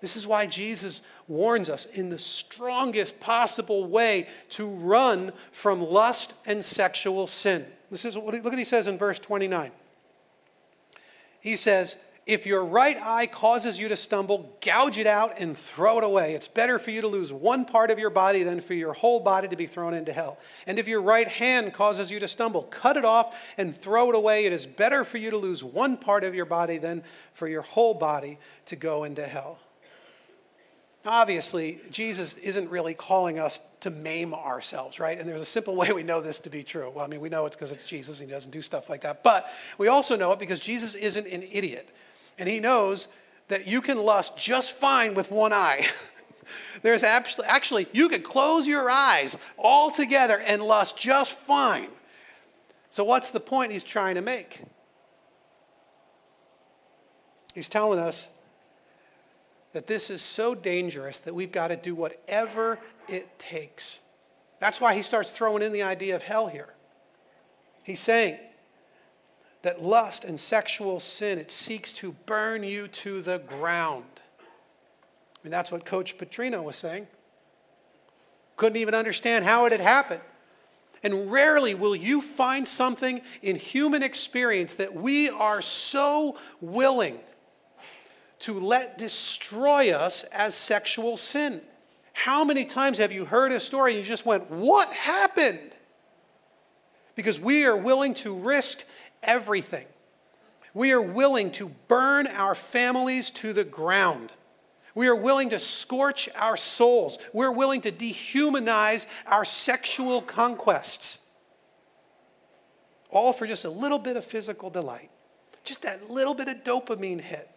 This 0.00 0.16
is 0.16 0.26
why 0.26 0.46
Jesus 0.46 1.02
warns 1.28 1.70
us 1.70 1.86
in 1.86 2.10
the 2.10 2.18
strongest 2.18 3.20
possible 3.20 3.86
way 3.86 4.26
to 4.50 4.66
run 4.66 5.32
from 5.52 5.80
lust 5.80 6.34
and 6.44 6.64
sexual 6.64 7.28
sin. 7.28 7.64
This 7.88 8.04
is 8.04 8.18
what, 8.18 8.34
look 8.34 8.44
what 8.44 8.58
he 8.58 8.64
says 8.64 8.88
in 8.88 8.98
verse 8.98 9.20
29. 9.20 9.70
He 11.40 11.56
says, 11.56 11.98
if 12.24 12.46
your 12.46 12.64
right 12.64 12.96
eye 13.02 13.26
causes 13.26 13.80
you 13.80 13.88
to 13.88 13.96
stumble, 13.96 14.56
gouge 14.64 14.96
it 14.98 15.08
out 15.08 15.40
and 15.40 15.56
throw 15.56 15.98
it 15.98 16.04
away. 16.04 16.34
It's 16.34 16.46
better 16.46 16.78
for 16.78 16.92
you 16.92 17.00
to 17.00 17.08
lose 17.08 17.32
one 17.32 17.64
part 17.64 17.90
of 17.90 17.98
your 17.98 18.10
body 18.10 18.44
than 18.44 18.60
for 18.60 18.74
your 18.74 18.92
whole 18.92 19.18
body 19.18 19.48
to 19.48 19.56
be 19.56 19.66
thrown 19.66 19.92
into 19.92 20.12
hell. 20.12 20.38
And 20.66 20.78
if 20.78 20.86
your 20.86 21.02
right 21.02 21.26
hand 21.26 21.72
causes 21.72 22.12
you 22.12 22.20
to 22.20 22.28
stumble, 22.28 22.62
cut 22.62 22.96
it 22.96 23.04
off 23.04 23.54
and 23.58 23.74
throw 23.74 24.10
it 24.10 24.14
away. 24.14 24.44
It 24.44 24.52
is 24.52 24.66
better 24.66 25.02
for 25.02 25.18
you 25.18 25.30
to 25.32 25.36
lose 25.36 25.64
one 25.64 25.96
part 25.96 26.22
of 26.22 26.32
your 26.32 26.44
body 26.44 26.78
than 26.78 27.02
for 27.32 27.48
your 27.48 27.62
whole 27.62 27.94
body 27.94 28.38
to 28.66 28.76
go 28.76 29.02
into 29.02 29.26
hell. 29.26 29.58
Obviously, 31.04 31.80
Jesus 31.90 32.38
isn't 32.38 32.70
really 32.70 32.94
calling 32.94 33.40
us 33.40 33.58
to 33.80 33.90
maim 33.90 34.32
ourselves, 34.32 35.00
right? 35.00 35.18
And 35.18 35.28
there's 35.28 35.40
a 35.40 35.44
simple 35.44 35.74
way 35.74 35.90
we 35.92 36.04
know 36.04 36.20
this 36.20 36.38
to 36.40 36.50
be 36.50 36.62
true. 36.62 36.92
Well, 36.94 37.04
I 37.04 37.08
mean, 37.08 37.20
we 37.20 37.28
know 37.28 37.46
it's 37.46 37.56
because 37.56 37.72
it's 37.72 37.84
Jesus 37.84 38.20
and 38.20 38.28
he 38.28 38.32
doesn't 38.32 38.52
do 38.52 38.62
stuff 38.62 38.88
like 38.88 39.00
that. 39.00 39.24
But 39.24 39.48
we 39.78 39.88
also 39.88 40.16
know 40.16 40.30
it 40.30 40.38
because 40.38 40.60
Jesus 40.60 40.94
isn't 40.94 41.26
an 41.26 41.42
idiot. 41.50 41.90
And 42.38 42.48
he 42.48 42.60
knows 42.60 43.14
that 43.48 43.66
you 43.66 43.80
can 43.80 43.98
lust 43.98 44.38
just 44.38 44.72
fine 44.72 45.14
with 45.14 45.30
one 45.30 45.52
eye. 45.52 45.86
There's 46.82 47.04
actually, 47.04 47.46
actually, 47.46 47.86
you 47.92 48.08
could 48.08 48.24
close 48.24 48.66
your 48.66 48.90
eyes 48.90 49.38
altogether 49.58 50.40
and 50.40 50.62
lust 50.62 50.98
just 50.98 51.32
fine. 51.32 51.88
So, 52.90 53.04
what's 53.04 53.30
the 53.30 53.40
point 53.40 53.72
he's 53.72 53.84
trying 53.84 54.16
to 54.16 54.22
make? 54.22 54.60
He's 57.54 57.68
telling 57.68 57.98
us 57.98 58.36
that 59.72 59.86
this 59.86 60.10
is 60.10 60.22
so 60.22 60.54
dangerous 60.54 61.18
that 61.20 61.34
we've 61.34 61.52
got 61.52 61.68
to 61.68 61.76
do 61.76 61.94
whatever 61.94 62.78
it 63.08 63.38
takes. 63.38 64.00
That's 64.58 64.80
why 64.80 64.94
he 64.94 65.02
starts 65.02 65.30
throwing 65.30 65.62
in 65.62 65.72
the 65.72 65.82
idea 65.82 66.14
of 66.14 66.22
hell 66.22 66.46
here. 66.46 66.74
He's 67.82 68.00
saying, 68.00 68.38
that 69.62 69.80
lust 69.80 70.24
and 70.24 70.38
sexual 70.38 71.00
sin, 71.00 71.38
it 71.38 71.50
seeks 71.50 71.92
to 71.94 72.12
burn 72.26 72.62
you 72.62 72.88
to 72.88 73.20
the 73.22 73.38
ground. 73.38 74.04
I 74.40 75.38
mean, 75.44 75.50
that's 75.50 75.72
what 75.72 75.84
Coach 75.84 76.18
Petrino 76.18 76.62
was 76.62 76.76
saying. 76.76 77.06
Couldn't 78.56 78.78
even 78.78 78.94
understand 78.94 79.44
how 79.44 79.64
it 79.66 79.72
had 79.72 79.80
happened. 79.80 80.20
And 81.04 81.32
rarely 81.32 81.74
will 81.74 81.96
you 81.96 82.20
find 82.20 82.66
something 82.66 83.22
in 83.42 83.56
human 83.56 84.02
experience 84.02 84.74
that 84.74 84.94
we 84.94 85.30
are 85.30 85.60
so 85.60 86.36
willing 86.60 87.18
to 88.40 88.58
let 88.58 88.98
destroy 88.98 89.92
us 89.92 90.24
as 90.24 90.54
sexual 90.54 91.16
sin. 91.16 91.60
How 92.12 92.44
many 92.44 92.64
times 92.64 92.98
have 92.98 93.12
you 93.12 93.24
heard 93.24 93.52
a 93.52 93.60
story 93.60 93.92
and 93.92 93.98
you 93.98 94.04
just 94.04 94.26
went, 94.26 94.50
What 94.50 94.88
happened? 94.92 95.76
Because 97.14 97.40
we 97.40 97.64
are 97.64 97.76
willing 97.76 98.14
to 98.14 98.34
risk 98.34 98.84
everything. 99.22 99.86
We 100.74 100.92
are 100.92 101.02
willing 101.02 101.50
to 101.52 101.68
burn 101.88 102.26
our 102.26 102.54
families 102.54 103.30
to 103.32 103.52
the 103.52 103.64
ground. 103.64 104.32
We 104.94 105.08
are 105.08 105.16
willing 105.16 105.50
to 105.50 105.58
scorch 105.58 106.28
our 106.36 106.56
souls. 106.56 107.18
We're 107.32 107.52
willing 107.52 107.82
to 107.82 107.92
dehumanize 107.92 109.06
our 109.26 109.44
sexual 109.44 110.22
conquests. 110.22 111.34
All 113.10 113.32
for 113.32 113.46
just 113.46 113.64
a 113.64 113.70
little 113.70 113.98
bit 113.98 114.16
of 114.16 114.24
physical 114.24 114.70
delight, 114.70 115.10
just 115.64 115.82
that 115.82 116.10
little 116.10 116.34
bit 116.34 116.48
of 116.48 116.64
dopamine 116.64 117.20
hit. 117.20 117.48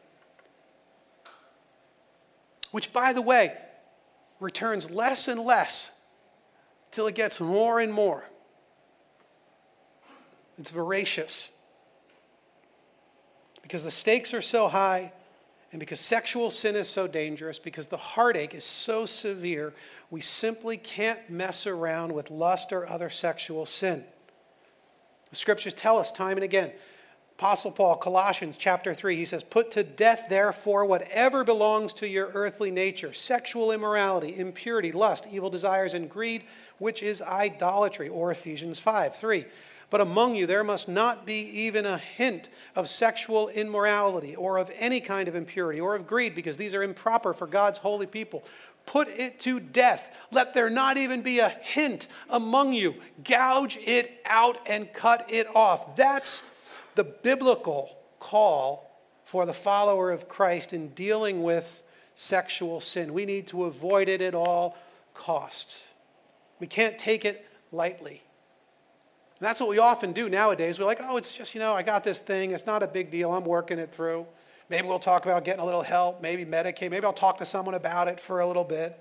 Which, 2.71 2.91
by 2.91 3.13
the 3.13 3.21
way, 3.21 3.54
returns 4.41 4.91
less 4.91 5.30
and 5.30 5.39
less 5.39 6.06
till 6.91 7.08
it 7.08 7.15
gets 7.15 7.39
more 7.39 7.80
and 7.80 7.93
more. 7.93 8.25
It's 10.58 10.71
voracious 10.71 11.54
because 13.65 13.84
the 13.84 13.89
stakes 13.89 14.32
are 14.32 14.43
so 14.43 14.67
high 14.67 15.12
and 15.71 15.80
because 15.80 15.99
sexual 15.99 16.51
sin 16.51 16.75
is 16.75 16.88
so 16.88 17.08
dangerous, 17.08 17.58
because 17.58 17.88
the 17.88 17.97
heartache 17.97 18.54
is 18.54 18.63
so 18.63 19.08
severe, 19.08 19.73
we 20.12 20.21
simply 20.21 20.78
can't 20.78 21.32
mess 21.32 21.65
around 21.65 22.13
with 22.13 22.30
lust 22.30 22.71
or 22.71 22.88
other 22.88 23.10
sexual 23.10 23.65
sin. 23.65 24.04
The 25.32 25.36
scriptures 25.36 25.73
tell 25.73 25.97
us 25.97 26.12
time 26.12 26.38
and 26.38 26.43
again. 26.43 26.71
Apostle 27.39 27.71
Paul, 27.71 27.95
Colossians 27.95 28.56
chapter 28.56 28.93
3, 28.93 29.15
he 29.15 29.25
says, 29.25 29.43
Put 29.43 29.71
to 29.71 29.84
death, 29.84 30.28
therefore, 30.30 30.86
whatever 30.86 31.43
belongs 31.43 31.95
to 31.95 32.08
your 32.08 32.30
earthly 32.36 32.69
nature 32.69 33.13
sexual 33.13 33.71
immorality, 33.71 34.38
impurity, 34.38 34.91
lust, 34.91 35.28
evil 35.32 35.49
desires, 35.49 35.95
and 35.95 36.08
greed, 36.08 36.43
which 36.78 37.01
is 37.01 37.19
idolatry. 37.23 38.10
Or 38.10 38.30
Ephesians 38.30 38.78
5 38.78 39.15
3. 39.15 39.45
But 39.89 40.02
among 40.02 40.36
you 40.36 40.45
there 40.48 40.63
must 40.63 40.89
not 40.89 41.26
be 41.26 41.41
even 41.65 41.86
a 41.86 41.98
hint 41.98 42.50
of 42.76 42.89
sexual 42.89 43.50
immorality 43.50 44.36
or 44.36 44.58
of 44.58 44.71
any 44.80 45.00
kind 45.00 45.28
of 45.28 45.36
impurity 45.36 45.80
or 45.80 45.95
of 45.95 46.08
greed, 46.08 46.36
because 46.36 46.58
these 46.58 46.74
are 46.74 46.84
improper 46.84 47.34
for 47.34 47.48
God's 47.48 47.80
holy 47.80 48.08
people. 48.08 48.43
Put 48.86 49.08
it 49.10 49.39
to 49.39 49.60
death. 49.60 50.28
Let 50.32 50.54
there 50.54 50.69
not 50.69 50.98
even 50.98 51.21
be 51.21 51.39
a 51.39 51.50
hint 51.50 52.08
among 52.30 52.74
you. 52.74 52.95
Gouge 53.24 53.78
it 53.82 54.21
out 54.26 54.60
and 54.69 54.91
cut 54.93 55.26
it 55.30 55.48
off. 55.56 55.95
That's 55.95 56.56
the 56.95 57.04
biblical 57.04 57.98
call 58.19 58.91
for 59.24 59.45
the 59.45 59.54
follower 59.54 60.12
of 60.12 60.30
Christ 60.30 60.71
in 60.74 60.89
dealing 60.89 61.41
with 61.43 61.84
sexual 62.13 62.80
sin. 62.80 63.13
We 63.13 63.26
need 63.26 63.48
to 63.48 63.65
avoid 63.65 64.08
it 64.08 64.21
at 64.21 64.36
all 64.36 64.78
costs. 65.13 65.91
We 66.60 66.67
can't 66.67 66.98
take 66.98 67.26
it 67.26 67.45
lightly. 67.71 68.21
And 69.39 69.45
that's 69.45 69.60
what 69.60 69.69
we 69.69 69.80
often 69.80 70.13
do 70.13 70.30
nowadays. 70.30 70.80
We're 70.80 70.86
like, 70.86 71.02
oh, 71.02 71.17
it's 71.17 71.34
just, 71.34 71.56
you 71.56 71.60
know, 71.60 71.74
I 71.74 71.84
got 71.84 72.04
this 72.04 72.19
thing. 72.19 72.52
It's 72.52 72.65
not 72.65 72.84
a 72.84 72.88
big 72.88 73.12
deal. 73.12 73.34
I'm 73.34 73.43
working 73.43 73.80
it 73.80 73.91
through. 73.91 74.26
Maybe 74.69 74.88
we'll 74.88 75.00
talk 75.00 75.26
about 75.26 75.43
getting 75.43 75.62
a 75.62 75.65
little 75.65 75.84
help, 75.84 76.21
maybe 76.21 76.45
Medicaid. 76.45 76.89
Maybe 76.89 77.06
I'll 77.06 77.13
talk 77.13 77.38
to 77.39 77.45
someone 77.45 77.76
about 77.76 78.08
it 78.08 78.19
for 78.19 78.39
a 78.39 78.48
little 78.48 78.63
bit. 78.63 78.98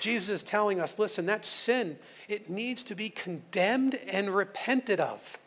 Jesus 0.00 0.28
is 0.28 0.42
telling 0.42 0.80
us 0.80 0.98
listen, 0.98 1.26
that 1.26 1.44
sin, 1.44 1.98
it 2.28 2.48
needs 2.48 2.82
to 2.84 2.94
be 2.94 3.10
condemned 3.10 3.98
and 4.12 4.34
repented 4.34 5.00
of. 5.00 5.38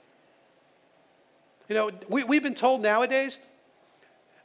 You 1.68 1.76
know, 1.76 1.92
we, 2.10 2.24
we've 2.24 2.44
been 2.44 2.54
told 2.54 2.82
nowadays 2.82 3.40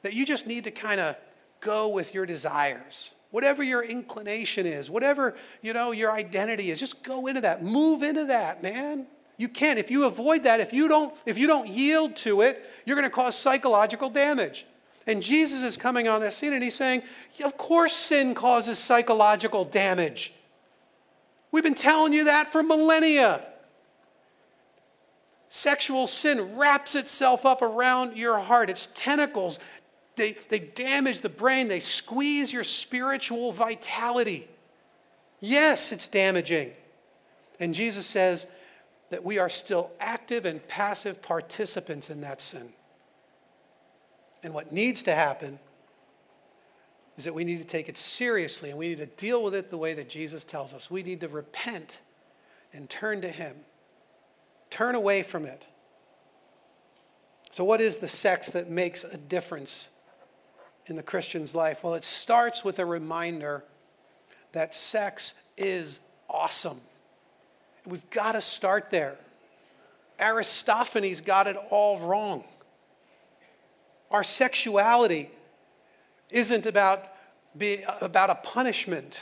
that 0.03 0.15
you 0.15 0.25
just 0.25 0.47
need 0.47 0.65
to 0.65 0.71
kind 0.71 1.01
of 1.01 1.17
go 1.61 1.89
with 1.89 2.15
your 2.15 2.25
desires 2.25 3.16
whatever 3.37 3.63
your 3.63 3.83
inclination 3.83 4.65
is, 4.65 4.91
whatever, 4.91 5.37
you 5.61 5.75
know, 5.75 5.93
your 5.93 6.11
identity 6.11 6.71
is, 6.71 6.81
just 6.81 7.05
go 7.05 7.27
into 7.27 7.43
that. 7.43 7.63
Move 7.63 8.03
into 8.03 8.25
that, 8.25 8.63
man. 8.63 9.07
You 9.37 9.49
can't. 9.51 9.79
If 9.79 9.91
you 9.91 10.07
avoid 10.07 10.45
that, 10.45 10.61
if 10.61 10.73
you 10.73 10.89
don't, 10.89 11.15
if 11.27 11.37
you 11.37 11.47
don't 11.47 11.69
yield 11.69 12.17
to 12.17 12.41
it, 12.41 12.59
you're 12.87 12.97
going 12.97 13.07
to 13.07 13.15
cause 13.15 13.37
psychological 13.37 14.09
damage. 14.09 14.65
And 15.07 15.23
Jesus 15.23 15.63
is 15.63 15.77
coming 15.77 16.09
on 16.09 16.23
that 16.23 16.33
scene 16.33 16.55
and 16.55 16.65
he's 16.65 16.77
saying, 16.77 17.03
Of 17.45 17.59
course, 17.59 17.93
sin 17.93 18.35
causes 18.35 18.79
psychological 18.79 19.67
damage. 19.67 20.33
We've 21.53 21.63
been 21.63 21.75
telling 21.75 22.15
you 22.15 22.25
that 22.25 22.47
for 22.47 22.63
millennia. 22.63 23.45
Sexual 25.51 26.07
sin 26.07 26.57
wraps 26.57 26.95
itself 26.95 27.45
up 27.45 27.61
around 27.61 28.17
your 28.17 28.39
heart. 28.39 28.71
Its 28.71 28.87
tentacles 28.95 29.59
they, 30.17 30.33
they 30.49 30.59
damage 30.59 31.21
the 31.21 31.29
brain, 31.29 31.69
they 31.69 31.81
squeeze 31.81 32.53
your 32.53 32.65
spiritual 32.65 33.53
vitality. 33.53 34.49
Yes, 35.41 35.93
it's 35.93 36.09
damaging. 36.09 36.73
And 37.61 37.75
Jesus 37.75 38.07
says 38.07 38.47
that 39.11 39.25
we 39.25 39.39
are 39.39 39.49
still 39.49 39.91
active 40.01 40.47
and 40.47 40.67
passive 40.69 41.23
participants 41.23 42.11
in 42.11 42.23
that 42.23 42.41
sin. 42.41 42.69
And 44.43 44.55
what 44.55 44.73
needs 44.73 45.03
to 45.03 45.15
happen 45.15 45.59
is 47.17 47.25
that 47.25 47.35
we 47.35 47.45
need 47.45 47.59
to 47.59 47.67
take 47.67 47.89
it 47.89 47.97
seriously 47.97 48.71
and 48.71 48.79
we 48.79 48.89
need 48.89 48.99
to 48.99 49.07
deal 49.07 49.43
with 49.43 49.55
it 49.55 49.71
the 49.71 49.79
way 49.79 49.95
that 49.95 50.09
Jesus 50.09 50.45
tells 50.45 50.75
us. 50.75 50.91
We 50.91 51.03
need 51.03 51.21
to 51.21 51.29
repent 51.29 52.01
and 52.73 52.89
turn 52.89 53.21
to 53.23 53.29
Him, 53.29 53.55
turn 54.71 54.95
away 54.95 55.23
from 55.23 55.45
it. 55.45 55.67
So, 57.51 57.65
what 57.65 57.81
is 57.81 57.99
the 57.99 58.09
sex 58.09 58.51
that 58.51 58.69
makes 58.69 59.03
a 59.05 59.17
difference 59.17 59.96
in 60.87 60.97
the 60.97 61.03
Christian's 61.03 61.55
life? 61.55 61.85
Well, 61.85 61.95
it 61.95 62.05
starts 62.05 62.65
with 62.65 62.79
a 62.79 62.87
reminder 62.87 63.65
that 64.53 64.75
sex 64.75 65.43
is 65.57 66.01
awesome. 66.29 66.79
We've 67.87 68.09
got 68.11 68.33
to 68.33 68.41
start 68.41 68.91
there. 68.91 69.17
Aristophanes 70.19 71.21
got 71.21 71.47
it 71.47 71.57
all 71.71 71.99
wrong. 71.99 72.45
Our 74.11 74.25
sexuality 74.25 75.31
isn't 76.31 76.67
about, 76.67 77.05
be, 77.57 77.79
about 78.01 78.31
a 78.31 78.37
punishment. 78.37 79.21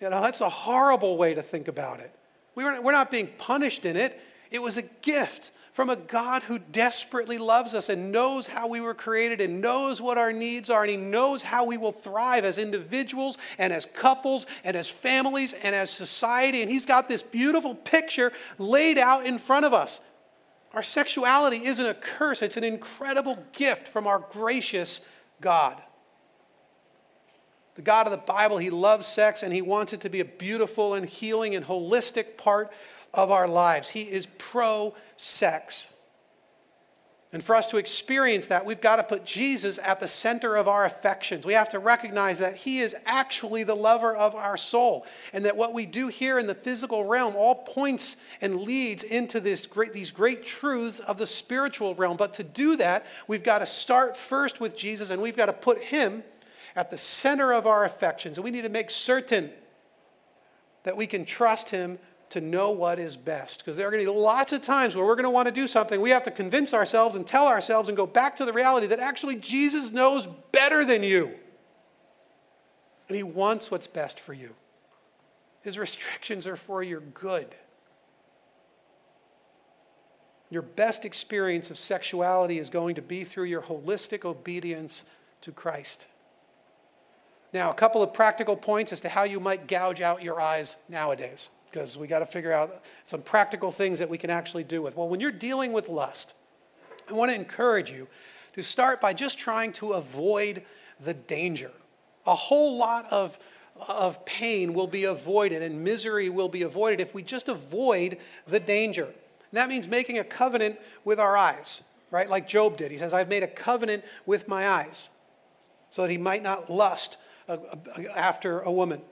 You 0.00 0.10
know, 0.10 0.20
that's 0.20 0.40
a 0.40 0.48
horrible 0.48 1.16
way 1.16 1.34
to 1.34 1.42
think 1.42 1.68
about 1.68 2.00
it. 2.00 2.10
We 2.54 2.64
were, 2.64 2.80
we're 2.82 2.92
not 2.92 3.10
being 3.10 3.28
punished 3.38 3.84
in 3.84 3.96
it, 3.96 4.20
it 4.50 4.62
was 4.62 4.78
a 4.78 4.82
gift 5.02 5.50
from 5.76 5.90
a 5.90 5.96
God 5.96 6.42
who 6.44 6.58
desperately 6.58 7.36
loves 7.36 7.74
us 7.74 7.90
and 7.90 8.10
knows 8.10 8.46
how 8.46 8.66
we 8.66 8.80
were 8.80 8.94
created 8.94 9.42
and 9.42 9.60
knows 9.60 10.00
what 10.00 10.16
our 10.16 10.32
needs 10.32 10.70
are 10.70 10.80
and 10.80 10.90
He 10.90 10.96
knows 10.96 11.42
how 11.42 11.66
we 11.66 11.76
will 11.76 11.92
thrive 11.92 12.46
as 12.46 12.56
individuals 12.56 13.36
and 13.58 13.74
as 13.74 13.84
couples 13.84 14.46
and 14.64 14.74
as 14.74 14.88
families 14.88 15.52
and 15.52 15.74
as 15.74 15.90
society. 15.90 16.62
And 16.62 16.70
He's 16.70 16.86
got 16.86 17.08
this 17.08 17.22
beautiful 17.22 17.74
picture 17.74 18.32
laid 18.56 18.96
out 18.96 19.26
in 19.26 19.36
front 19.36 19.66
of 19.66 19.74
us. 19.74 20.10
Our 20.72 20.82
sexuality 20.82 21.58
isn't 21.58 21.84
a 21.84 21.92
curse, 21.92 22.40
it's 22.40 22.56
an 22.56 22.64
incredible 22.64 23.36
gift 23.52 23.86
from 23.86 24.06
our 24.06 24.20
gracious 24.30 25.06
God. 25.42 25.76
The 27.74 27.82
God 27.82 28.06
of 28.06 28.12
the 28.12 28.32
Bible, 28.32 28.56
He 28.56 28.70
loves 28.70 29.06
sex 29.06 29.42
and 29.42 29.52
He 29.52 29.60
wants 29.60 29.92
it 29.92 30.00
to 30.00 30.08
be 30.08 30.20
a 30.20 30.24
beautiful 30.24 30.94
and 30.94 31.04
healing 31.06 31.54
and 31.54 31.66
holistic 31.66 32.38
part 32.38 32.72
of 33.16 33.30
our 33.30 33.48
lives. 33.48 33.88
He 33.88 34.02
is 34.02 34.26
pro 34.26 34.94
sex. 35.16 35.94
And 37.32 37.42
for 37.42 37.56
us 37.56 37.66
to 37.66 37.76
experience 37.76 38.46
that, 38.46 38.64
we've 38.64 38.80
got 38.80 38.96
to 38.96 39.02
put 39.02 39.26
Jesus 39.26 39.78
at 39.84 40.00
the 40.00 40.08
center 40.08 40.56
of 40.56 40.68
our 40.68 40.84
affections. 40.84 41.44
We 41.44 41.54
have 41.54 41.68
to 41.70 41.78
recognize 41.78 42.38
that 42.38 42.56
He 42.56 42.78
is 42.78 42.96
actually 43.04 43.64
the 43.64 43.74
lover 43.74 44.14
of 44.14 44.34
our 44.34 44.56
soul, 44.56 45.04
and 45.32 45.44
that 45.44 45.56
what 45.56 45.74
we 45.74 45.86
do 45.86 46.08
here 46.08 46.38
in 46.38 46.46
the 46.46 46.54
physical 46.54 47.04
realm 47.04 47.34
all 47.36 47.56
points 47.56 48.16
and 48.40 48.62
leads 48.62 49.02
into 49.02 49.40
this 49.40 49.66
great, 49.66 49.92
these 49.92 50.12
great 50.12 50.46
truths 50.46 51.00
of 51.00 51.18
the 51.18 51.26
spiritual 51.26 51.94
realm. 51.94 52.16
But 52.16 52.34
to 52.34 52.44
do 52.44 52.76
that, 52.76 53.04
we've 53.26 53.42
got 53.42 53.58
to 53.58 53.66
start 53.66 54.16
first 54.16 54.60
with 54.60 54.76
Jesus, 54.76 55.10
and 55.10 55.20
we've 55.20 55.36
got 55.36 55.46
to 55.46 55.52
put 55.52 55.80
Him 55.80 56.22
at 56.76 56.90
the 56.90 56.98
center 56.98 57.52
of 57.52 57.66
our 57.66 57.84
affections. 57.84 58.38
And 58.38 58.44
we 58.44 58.50
need 58.50 58.64
to 58.64 58.70
make 58.70 58.90
certain 58.90 59.50
that 60.84 60.96
we 60.96 61.06
can 61.08 61.24
trust 61.24 61.70
Him 61.70 61.98
to 62.36 62.40
know 62.40 62.70
what 62.70 62.98
is 62.98 63.16
best. 63.16 63.60
Because 63.60 63.76
there 63.76 63.88
are 63.88 63.90
going 63.90 64.04
to 64.04 64.10
be 64.10 64.18
lots 64.18 64.52
of 64.52 64.62
times 64.62 64.94
where 64.94 65.04
we're 65.04 65.16
going 65.16 65.24
to 65.24 65.30
want 65.30 65.48
to 65.48 65.54
do 65.54 65.66
something. 65.66 66.00
We 66.00 66.10
have 66.10 66.24
to 66.24 66.30
convince 66.30 66.72
ourselves 66.72 67.14
and 67.14 67.26
tell 67.26 67.46
ourselves 67.46 67.88
and 67.88 67.96
go 67.96 68.06
back 68.06 68.36
to 68.36 68.44
the 68.44 68.52
reality 68.52 68.86
that 68.88 69.00
actually 69.00 69.36
Jesus 69.36 69.90
knows 69.92 70.26
better 70.52 70.84
than 70.84 71.02
you. 71.02 71.32
And 73.08 73.16
He 73.16 73.22
wants 73.22 73.70
what's 73.70 73.86
best 73.86 74.20
for 74.20 74.32
you. 74.34 74.54
His 75.62 75.78
restrictions 75.78 76.46
are 76.46 76.56
for 76.56 76.82
your 76.82 77.00
good. 77.00 77.48
Your 80.50 80.62
best 80.62 81.04
experience 81.04 81.70
of 81.70 81.78
sexuality 81.78 82.58
is 82.58 82.70
going 82.70 82.94
to 82.94 83.02
be 83.02 83.24
through 83.24 83.44
your 83.44 83.62
holistic 83.62 84.24
obedience 84.24 85.10
to 85.40 85.50
Christ. 85.50 86.06
Now, 87.52 87.70
a 87.70 87.74
couple 87.74 88.02
of 88.02 88.12
practical 88.12 88.56
points 88.56 88.92
as 88.92 89.00
to 89.00 89.08
how 89.08 89.24
you 89.24 89.40
might 89.40 89.66
gouge 89.66 90.00
out 90.00 90.22
your 90.22 90.40
eyes 90.40 90.76
nowadays, 90.88 91.50
because 91.76 91.98
we 91.98 92.06
got 92.06 92.20
to 92.20 92.26
figure 92.26 92.54
out 92.54 92.70
some 93.04 93.20
practical 93.20 93.70
things 93.70 93.98
that 93.98 94.08
we 94.08 94.16
can 94.16 94.30
actually 94.30 94.64
do 94.64 94.80
with. 94.80 94.96
Well, 94.96 95.10
when 95.10 95.20
you're 95.20 95.30
dealing 95.30 95.74
with 95.74 95.90
lust, 95.90 96.34
I 97.10 97.12
want 97.12 97.30
to 97.30 97.34
encourage 97.34 97.90
you 97.90 98.08
to 98.54 98.62
start 98.62 98.98
by 98.98 99.12
just 99.12 99.38
trying 99.38 99.74
to 99.74 99.92
avoid 99.92 100.62
the 100.98 101.12
danger. 101.12 101.70
A 102.26 102.34
whole 102.34 102.78
lot 102.78 103.04
of, 103.12 103.38
of 103.90 104.24
pain 104.24 104.72
will 104.72 104.86
be 104.86 105.04
avoided 105.04 105.60
and 105.60 105.84
misery 105.84 106.30
will 106.30 106.48
be 106.48 106.62
avoided 106.62 106.98
if 106.98 107.14
we 107.14 107.22
just 107.22 107.50
avoid 107.50 108.16
the 108.46 108.58
danger. 108.58 109.04
And 109.04 109.52
that 109.52 109.68
means 109.68 109.86
making 109.86 110.18
a 110.18 110.24
covenant 110.24 110.80
with 111.04 111.20
our 111.20 111.36
eyes, 111.36 111.86
right? 112.10 112.30
Like 112.30 112.48
Job 112.48 112.78
did. 112.78 112.90
He 112.90 112.96
says, 112.96 113.12
I've 113.12 113.28
made 113.28 113.42
a 113.42 113.48
covenant 113.48 114.02
with 114.24 114.48
my 114.48 114.66
eyes 114.66 115.10
so 115.90 116.00
that 116.00 116.10
he 116.10 116.16
might 116.16 116.42
not 116.42 116.70
lust 116.70 117.18
uh, 117.50 117.58
uh, 117.70 118.02
after 118.16 118.60
a 118.60 118.72
woman. 118.72 119.02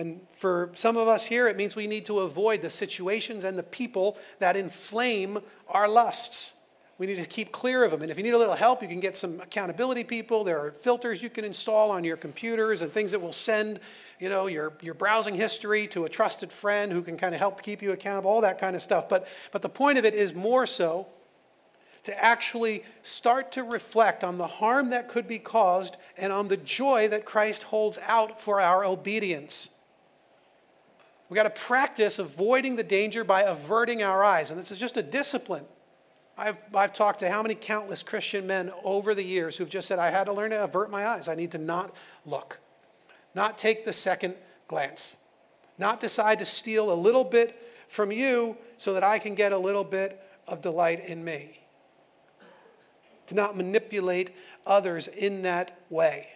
And 0.00 0.18
for 0.30 0.70
some 0.72 0.96
of 0.96 1.08
us 1.08 1.26
here, 1.26 1.46
it 1.46 1.58
means 1.58 1.76
we 1.76 1.86
need 1.86 2.06
to 2.06 2.20
avoid 2.20 2.62
the 2.62 2.70
situations 2.70 3.44
and 3.44 3.58
the 3.58 3.62
people 3.62 4.16
that 4.38 4.56
inflame 4.56 5.40
our 5.68 5.86
lusts. 5.86 6.64
We 6.96 7.06
need 7.06 7.18
to 7.18 7.28
keep 7.28 7.52
clear 7.52 7.84
of 7.84 7.90
them. 7.90 8.00
And 8.00 8.10
if 8.10 8.16
you 8.16 8.22
need 8.22 8.32
a 8.32 8.38
little 8.38 8.54
help, 8.54 8.80
you 8.80 8.88
can 8.88 9.00
get 9.00 9.14
some 9.14 9.40
accountability 9.40 10.04
people. 10.04 10.42
There 10.42 10.58
are 10.58 10.70
filters 10.70 11.22
you 11.22 11.28
can 11.28 11.44
install 11.44 11.90
on 11.90 12.02
your 12.02 12.16
computers 12.16 12.80
and 12.80 12.90
things 12.90 13.10
that 13.10 13.20
will 13.20 13.34
send, 13.34 13.78
you 14.18 14.30
know, 14.30 14.46
your, 14.46 14.72
your 14.80 14.94
browsing 14.94 15.34
history 15.34 15.86
to 15.88 16.06
a 16.06 16.08
trusted 16.08 16.50
friend 16.50 16.90
who 16.90 17.02
can 17.02 17.18
kind 17.18 17.34
of 17.34 17.38
help 17.38 17.60
keep 17.60 17.82
you 17.82 17.92
accountable, 17.92 18.30
all 18.30 18.40
that 18.40 18.58
kind 18.58 18.74
of 18.74 18.80
stuff. 18.80 19.06
But, 19.06 19.28
but 19.52 19.60
the 19.60 19.68
point 19.68 19.98
of 19.98 20.06
it 20.06 20.14
is 20.14 20.32
more 20.34 20.66
so 20.66 21.08
to 22.04 22.24
actually 22.24 22.84
start 23.02 23.52
to 23.52 23.64
reflect 23.64 24.24
on 24.24 24.38
the 24.38 24.46
harm 24.46 24.88
that 24.88 25.08
could 25.08 25.28
be 25.28 25.38
caused 25.38 25.98
and 26.16 26.32
on 26.32 26.48
the 26.48 26.56
joy 26.56 27.06
that 27.08 27.26
Christ 27.26 27.64
holds 27.64 27.98
out 28.08 28.40
for 28.40 28.62
our 28.62 28.82
obedience. 28.82 29.76
We 31.30 31.36
got 31.36 31.44
to 31.44 31.62
practice 31.62 32.18
avoiding 32.18 32.74
the 32.74 32.82
danger 32.82 33.22
by 33.22 33.42
averting 33.42 34.02
our 34.02 34.22
eyes. 34.24 34.50
And 34.50 34.58
this 34.58 34.72
is 34.72 34.78
just 34.78 34.96
a 34.96 35.02
discipline. 35.02 35.64
I've, 36.36 36.58
I've 36.74 36.92
talked 36.92 37.20
to 37.20 37.30
how 37.30 37.40
many 37.40 37.54
countless 37.54 38.02
Christian 38.02 38.46
men 38.46 38.72
over 38.82 39.14
the 39.14 39.22
years 39.22 39.56
who've 39.56 39.68
just 39.68 39.86
said, 39.86 40.00
I 40.00 40.10
had 40.10 40.24
to 40.24 40.32
learn 40.32 40.50
to 40.50 40.64
avert 40.64 40.90
my 40.90 41.06
eyes. 41.06 41.28
I 41.28 41.36
need 41.36 41.52
to 41.52 41.58
not 41.58 41.94
look, 42.26 42.58
not 43.34 43.58
take 43.58 43.84
the 43.84 43.92
second 43.92 44.34
glance, 44.66 45.16
not 45.78 46.00
decide 46.00 46.40
to 46.40 46.44
steal 46.44 46.92
a 46.92 46.94
little 46.94 47.24
bit 47.24 47.56
from 47.86 48.10
you 48.10 48.56
so 48.76 48.94
that 48.94 49.04
I 49.04 49.20
can 49.20 49.36
get 49.36 49.52
a 49.52 49.58
little 49.58 49.84
bit 49.84 50.20
of 50.48 50.62
delight 50.62 51.08
in 51.08 51.24
me 51.24 51.60
to 53.28 53.36
not 53.36 53.56
manipulate 53.56 54.32
others 54.66 55.06
in 55.06 55.42
that 55.42 55.78
way. 55.90 56.28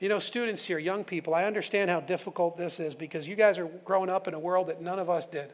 You 0.00 0.08
know, 0.08 0.18
students 0.18 0.64
here, 0.64 0.78
young 0.78 1.04
people, 1.04 1.34
I 1.34 1.44
understand 1.44 1.90
how 1.90 2.00
difficult 2.00 2.56
this 2.56 2.80
is 2.80 2.94
because 2.94 3.28
you 3.28 3.36
guys 3.36 3.58
are 3.58 3.66
growing 3.84 4.08
up 4.08 4.26
in 4.26 4.32
a 4.32 4.40
world 4.40 4.68
that 4.68 4.80
none 4.80 4.98
of 4.98 5.10
us 5.10 5.26
did. 5.26 5.52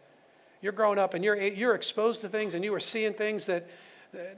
You're 0.63 0.73
growing 0.73 1.01
up 1.01 1.15
and 1.15 1.25
you're, 1.25 1.37
you're 1.37 1.75
exposed 1.75 2.21
to 2.21 2.29
things 2.29 2.55
and 2.55 2.65
you 2.65 2.73
are 2.73 2.81
seeing 2.81 3.13
things 3.13 3.47
that, 3.47 3.69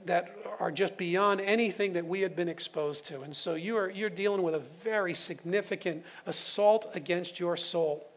that 0.05 0.35
are 0.59 0.71
just 0.71 0.97
beyond 0.97 1.41
anything 1.41 1.93
that 1.93 2.07
we 2.07 2.21
had 2.21 2.35
been 2.35 2.49
exposed 2.49 3.05
to. 3.05 3.21
And 3.21 3.35
so 3.35 3.53
you 3.53 3.77
are, 3.77 3.91
you're 3.91 4.09
dealing 4.09 4.41
with 4.41 4.55
a 4.55 4.59
very 4.59 5.13
significant 5.13 6.03
assault 6.25 6.87
against 6.95 7.39
your 7.39 7.55
soul. 7.55 8.08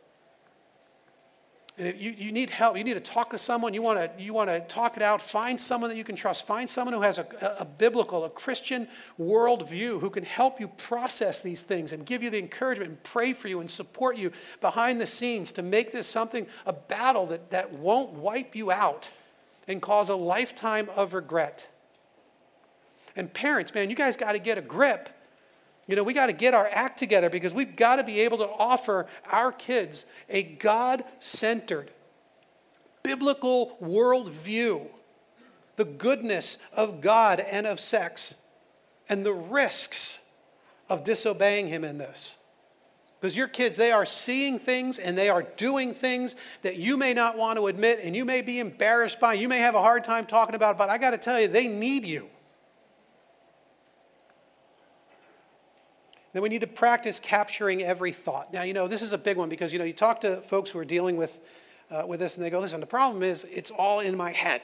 And 1.83 1.99
you, 2.01 2.15
you 2.17 2.31
need 2.31 2.51
help, 2.51 2.79
you 2.79 2.85
need 2.85 2.95
to 2.95 3.01
talk 3.01 3.31
to 3.31 3.39
someone, 3.39 3.75
you 3.75 3.83
want 3.83 3.99
to, 3.99 4.23
you 4.23 4.33
want 4.33 4.51
to 4.51 4.61
talk 4.61 4.97
it 4.97 5.03
out, 5.03 5.21
find 5.21 5.61
someone 5.61 5.91
that 5.91 5.97
you 5.97 6.05
can 6.05 6.15
trust. 6.15 6.47
Find 6.47 6.71
someone 6.71 6.95
who 6.95 7.01
has 7.01 7.19
a, 7.19 7.27
a 7.59 7.65
biblical, 7.65 8.25
a 8.25 8.31
Christian 8.31 8.87
worldview 9.19 10.01
who 10.01 10.09
can 10.09 10.23
help 10.23 10.61
you 10.61 10.69
process 10.69 11.41
these 11.41 11.63
things 11.63 11.93
and 11.93 12.07
give 12.07 12.23
you 12.23 12.31
the 12.31 12.39
encouragement 12.39 12.91
and 12.91 13.03
pray 13.03 13.33
for 13.33 13.49
you 13.49 13.59
and 13.59 13.69
support 13.69 14.17
you 14.17 14.31
behind 14.61 15.01
the 15.01 15.07
scenes 15.09 15.51
to 15.53 15.63
make 15.63 15.91
this 15.91 16.07
something, 16.07 16.47
a 16.67 16.73
battle 16.73 17.27
that, 17.27 17.51
that 17.51 17.73
won't 17.73 18.13
wipe 18.13 18.55
you 18.55 18.71
out 18.71 19.11
and 19.67 19.83
cause 19.83 20.09
a 20.09 20.17
lifetime 20.17 20.89
of 20.95 21.15
regret. 21.15 21.67
And 23.17 23.33
parents, 23.33 23.75
man, 23.75 23.91
you 23.91 23.97
guys 23.97 24.17
got 24.17 24.33
to 24.33 24.41
get 24.41 24.57
a 24.57 24.63
grip 24.63 25.09
you 25.87 25.97
know, 25.97 26.05
we 26.05 26.15
got 26.15 26.27
to 26.27 26.33
get 26.33 26.55
our 26.55 26.69
act 26.71 26.99
together 26.99 27.29
because 27.29 27.53
we've 27.53 27.75
got 27.77 27.97
to 27.97 28.05
be 28.05 28.21
able 28.21 28.39
to 28.39 28.49
offer 28.49 29.07
our 29.31 29.51
kids 29.51 30.07
a 30.29 30.43
God 30.43 31.05
centered, 31.19 31.91
biblical 33.03 33.77
worldview, 33.83 34.87
the 35.77 35.85
goodness 35.85 36.65
of 36.77 37.01
God 37.01 37.41
and 37.41 37.67
of 37.67 37.81
sex, 37.81 38.47
and 39.09 39.27
the 39.27 39.33
risks 39.33 40.33
of 40.89 41.05
disobeying 41.05 41.67
Him 41.67 41.85
in 41.85 41.99
this. 41.99 42.39
Because 43.21 43.37
your 43.37 43.49
kids, 43.49 43.77
they 43.77 43.93
are 43.93 44.05
seeing 44.05 44.59
things 44.59 44.99
and 44.99 45.17
they 45.17 45.29
are 45.29 45.45
doing 45.57 45.95
things 45.95 46.35
that 46.63 46.77
you 46.77 46.97
may 46.97 47.15
not 47.15 47.39
want 47.39 47.57
to 47.57 47.69
admit 47.69 48.01
and 48.03 48.17
you 48.17 48.25
may 48.25 48.43
be 48.43 48.59
embarrassed 48.59 49.21
by. 49.21 49.35
You 49.35 49.49
may 49.49 49.59
have 49.59 49.77
a 49.77 49.81
hard 49.81 50.03
time 50.03 50.27
talking 50.27 50.57
about, 50.57 50.77
but 50.77 50.89
I 50.89 50.99
got 50.99 51.11
to 51.11 51.19
tell 51.19 51.41
you, 51.41 51.47
they 51.47 51.69
need 51.69 52.05
you. 52.05 52.29
Then 56.33 56.43
we 56.43 56.49
need 56.49 56.63
to 56.63 56.67
practice 56.67 57.21
capturing 57.21 57.83
every 57.83 58.13
thought. 58.13 58.53
Now, 58.53 58.63
you 58.63 58.73
know, 58.73 58.89
this 58.89 59.03
is 59.03 59.13
a 59.13 59.19
big 59.19 59.37
one 59.37 59.49
because, 59.49 59.73
you 59.73 59.79
know, 59.79 59.85
you 59.85 59.93
talk 59.93 60.23
to 60.23 60.37
folks 60.37 60.71
who 60.71 60.79
are 60.79 60.85
dealing 60.85 61.17
with, 61.17 61.41
uh, 61.91 62.05
with 62.07 62.21
this 62.21 62.37
and 62.37 62.45
they 62.45 62.51
go, 62.51 62.61
listen, 62.61 62.81
the 62.81 62.87
problem 62.87 63.23
is 63.23 63.45
it's 63.45 63.71
all 63.71 64.01
in 64.01 64.17
my 64.17 64.31
head. 64.31 64.63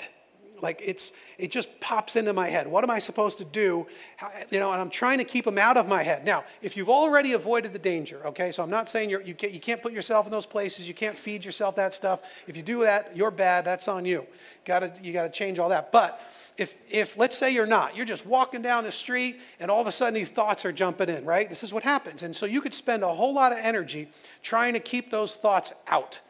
Like 0.62 0.81
it's, 0.85 1.12
it 1.38 1.52
just 1.52 1.81
pops 1.81 2.16
into 2.16 2.33
my 2.33 2.48
head. 2.48 2.66
What 2.66 2.83
am 2.85 2.90
I 2.90 2.98
supposed 2.98 3.38
to 3.38 3.44
do? 3.44 3.87
How, 4.16 4.31
you 4.50 4.59
know, 4.59 4.72
and 4.72 4.81
I'm 4.81 4.90
trying 4.90 5.18
to 5.18 5.24
keep 5.24 5.44
them 5.44 5.59
out 5.59 5.76
of 5.76 5.88
my 5.88 6.02
head. 6.02 6.24
Now, 6.24 6.44
if 6.62 6.76
you've 6.76 6.88
already 6.88 7.35
avoided 7.35 7.72
the 7.72 7.78
danger, 7.78 8.20
okay, 8.26 8.50
so 8.50 8.62
I'm 8.62 8.70
not 8.70 8.88
saying 8.88 9.11
you're, 9.11 9.22
you, 9.22 9.35
can't, 9.35 9.52
you 9.52 9.61
can't 9.61 9.83
put 9.83 9.92
yourself 9.92 10.26
in 10.26 10.33
those 10.33 10.46
places. 10.46 10.88
You 10.88 10.94
can't 10.94 11.14
feed 11.14 11.44
yourself 11.44 11.76
that 11.76 11.94
stuff. 11.94 12.42
If 12.48 12.57
you 12.57 12.62
do 12.62 12.81
that, 12.81 13.16
you're 13.16 13.31
bad. 13.31 13.64
That's 13.64 13.88
on 13.88 14.04
you. 14.04 14.26
Gotta, 14.64 14.92
you 15.02 15.12
got 15.12 15.24
to 15.24 15.31
change 15.31 15.59
all 15.59 15.68
that. 15.68 15.92
But 15.92 16.20
if, 16.59 16.77
if 16.90 17.16
let's 17.16 17.38
say 17.38 17.55
you're 17.55 17.66
not, 17.66 17.97
you're 17.97 18.05
just 18.05 18.27
walking 18.27 18.62
down 18.62 18.83
the 18.83 18.90
street 18.92 19.37
and 19.61 19.71
all 19.71 19.81
of 19.81 19.87
a 19.87 19.92
sudden 19.92 20.14
these 20.14 20.29
thoughts 20.29 20.66
are 20.66 20.73
jumping 20.73 21.09
in, 21.09 21.25
right? 21.25 21.49
This 21.49 21.62
is 21.62 21.73
what 21.73 21.85
happens. 21.85 22.25
And 22.25 22.35
so 22.35 22.47
you 22.47 22.61
could 22.61 22.75
spend 22.75 23.05
a 23.05 23.09
whole 23.09 23.33
lot 23.33 23.53
of 23.53 23.59
energy 23.62 24.09
trying 24.42 24.75
to 24.75 24.81
keep 24.81 25.11
those 25.11 25.37
thoughts 25.37 25.73
out. 25.87 26.21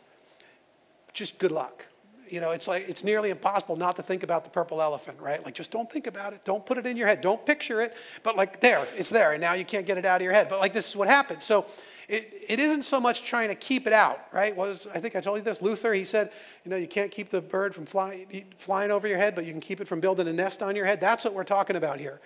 Just 1.15 1.39
good 1.39 1.51
luck. 1.51 1.87
you 2.31 2.41
know, 2.41 2.53
it's 2.53 2.69
like 2.69 2.89
it's 2.89 3.05
nearly 3.05 3.31
impossible 3.31 3.77
not 3.77 3.97
to 3.97 4.03
think 4.03 4.23
about 4.23 4.45
the 4.45 4.51
purple 4.51 4.81
elephant, 4.83 5.19
right? 5.21 5.45
Like 5.45 5.55
just 5.55 5.71
don't 5.71 5.91
think 5.91 6.07
about 6.07 6.33
it. 6.33 6.45
Don't 6.45 6.65
put 6.65 6.79
it 6.79 6.87
in 6.87 6.97
your 6.97 7.07
head. 7.07 7.21
Don't 7.21 7.45
picture 7.45 7.81
it. 7.81 7.95
But 8.23 8.37
like 8.37 8.61
there, 8.61 8.87
it's 8.97 9.11
there, 9.11 9.33
and 9.33 9.41
now 9.41 9.55
you 9.55 9.65
can't 9.65 9.87
get 9.87 9.99
it 9.99 10.05
out 10.05 10.21
of 10.21 10.25
your 10.25 10.33
head. 10.33 10.49
But 10.49 10.61
like 10.61 10.73
this 10.73 10.89
is 10.89 10.97
what 10.97 11.09
happens. 11.09 11.45
So 11.45 11.67
it, 12.09 12.33
it 12.49 12.59
isn't 12.59 12.85
so 12.85 13.01
much 13.01 13.25
trying 13.25 13.49
to 13.51 13.55
keep 13.55 13.87
it 13.87 13.93
out, 13.93 14.19
right? 14.33 14.57
Was 14.57 14.87
I 14.95 14.99
think 14.99 15.15
I 15.15 15.21
told 15.21 15.39
you 15.39 15.45
this? 15.45 15.61
Luther, 15.61 15.93
he 15.93 16.05
said, 16.05 16.33
you 16.65 16.71
know, 16.71 16.77
you 16.77 16.89
can't 16.89 17.11
keep 17.11 17.29
the 17.29 17.43
bird 17.43 17.75
from 17.75 17.85
fly, 17.85 18.27
flying 18.57 18.91
over 18.91 19.07
your 19.07 19.19
head, 19.19 19.35
but 19.35 19.45
you 19.45 19.53
can 19.53 19.61
keep 19.61 19.81
it 19.81 19.87
from 19.87 20.01
building 20.01 20.27
a 20.27 20.33
nest 20.33 20.63
on 20.63 20.75
your 20.75 20.87
head. 20.87 21.01
That's 21.01 21.25
what 21.25 21.35
we're 21.35 21.45
talking 21.45 21.77
about 21.77 22.01
here. 22.01 22.21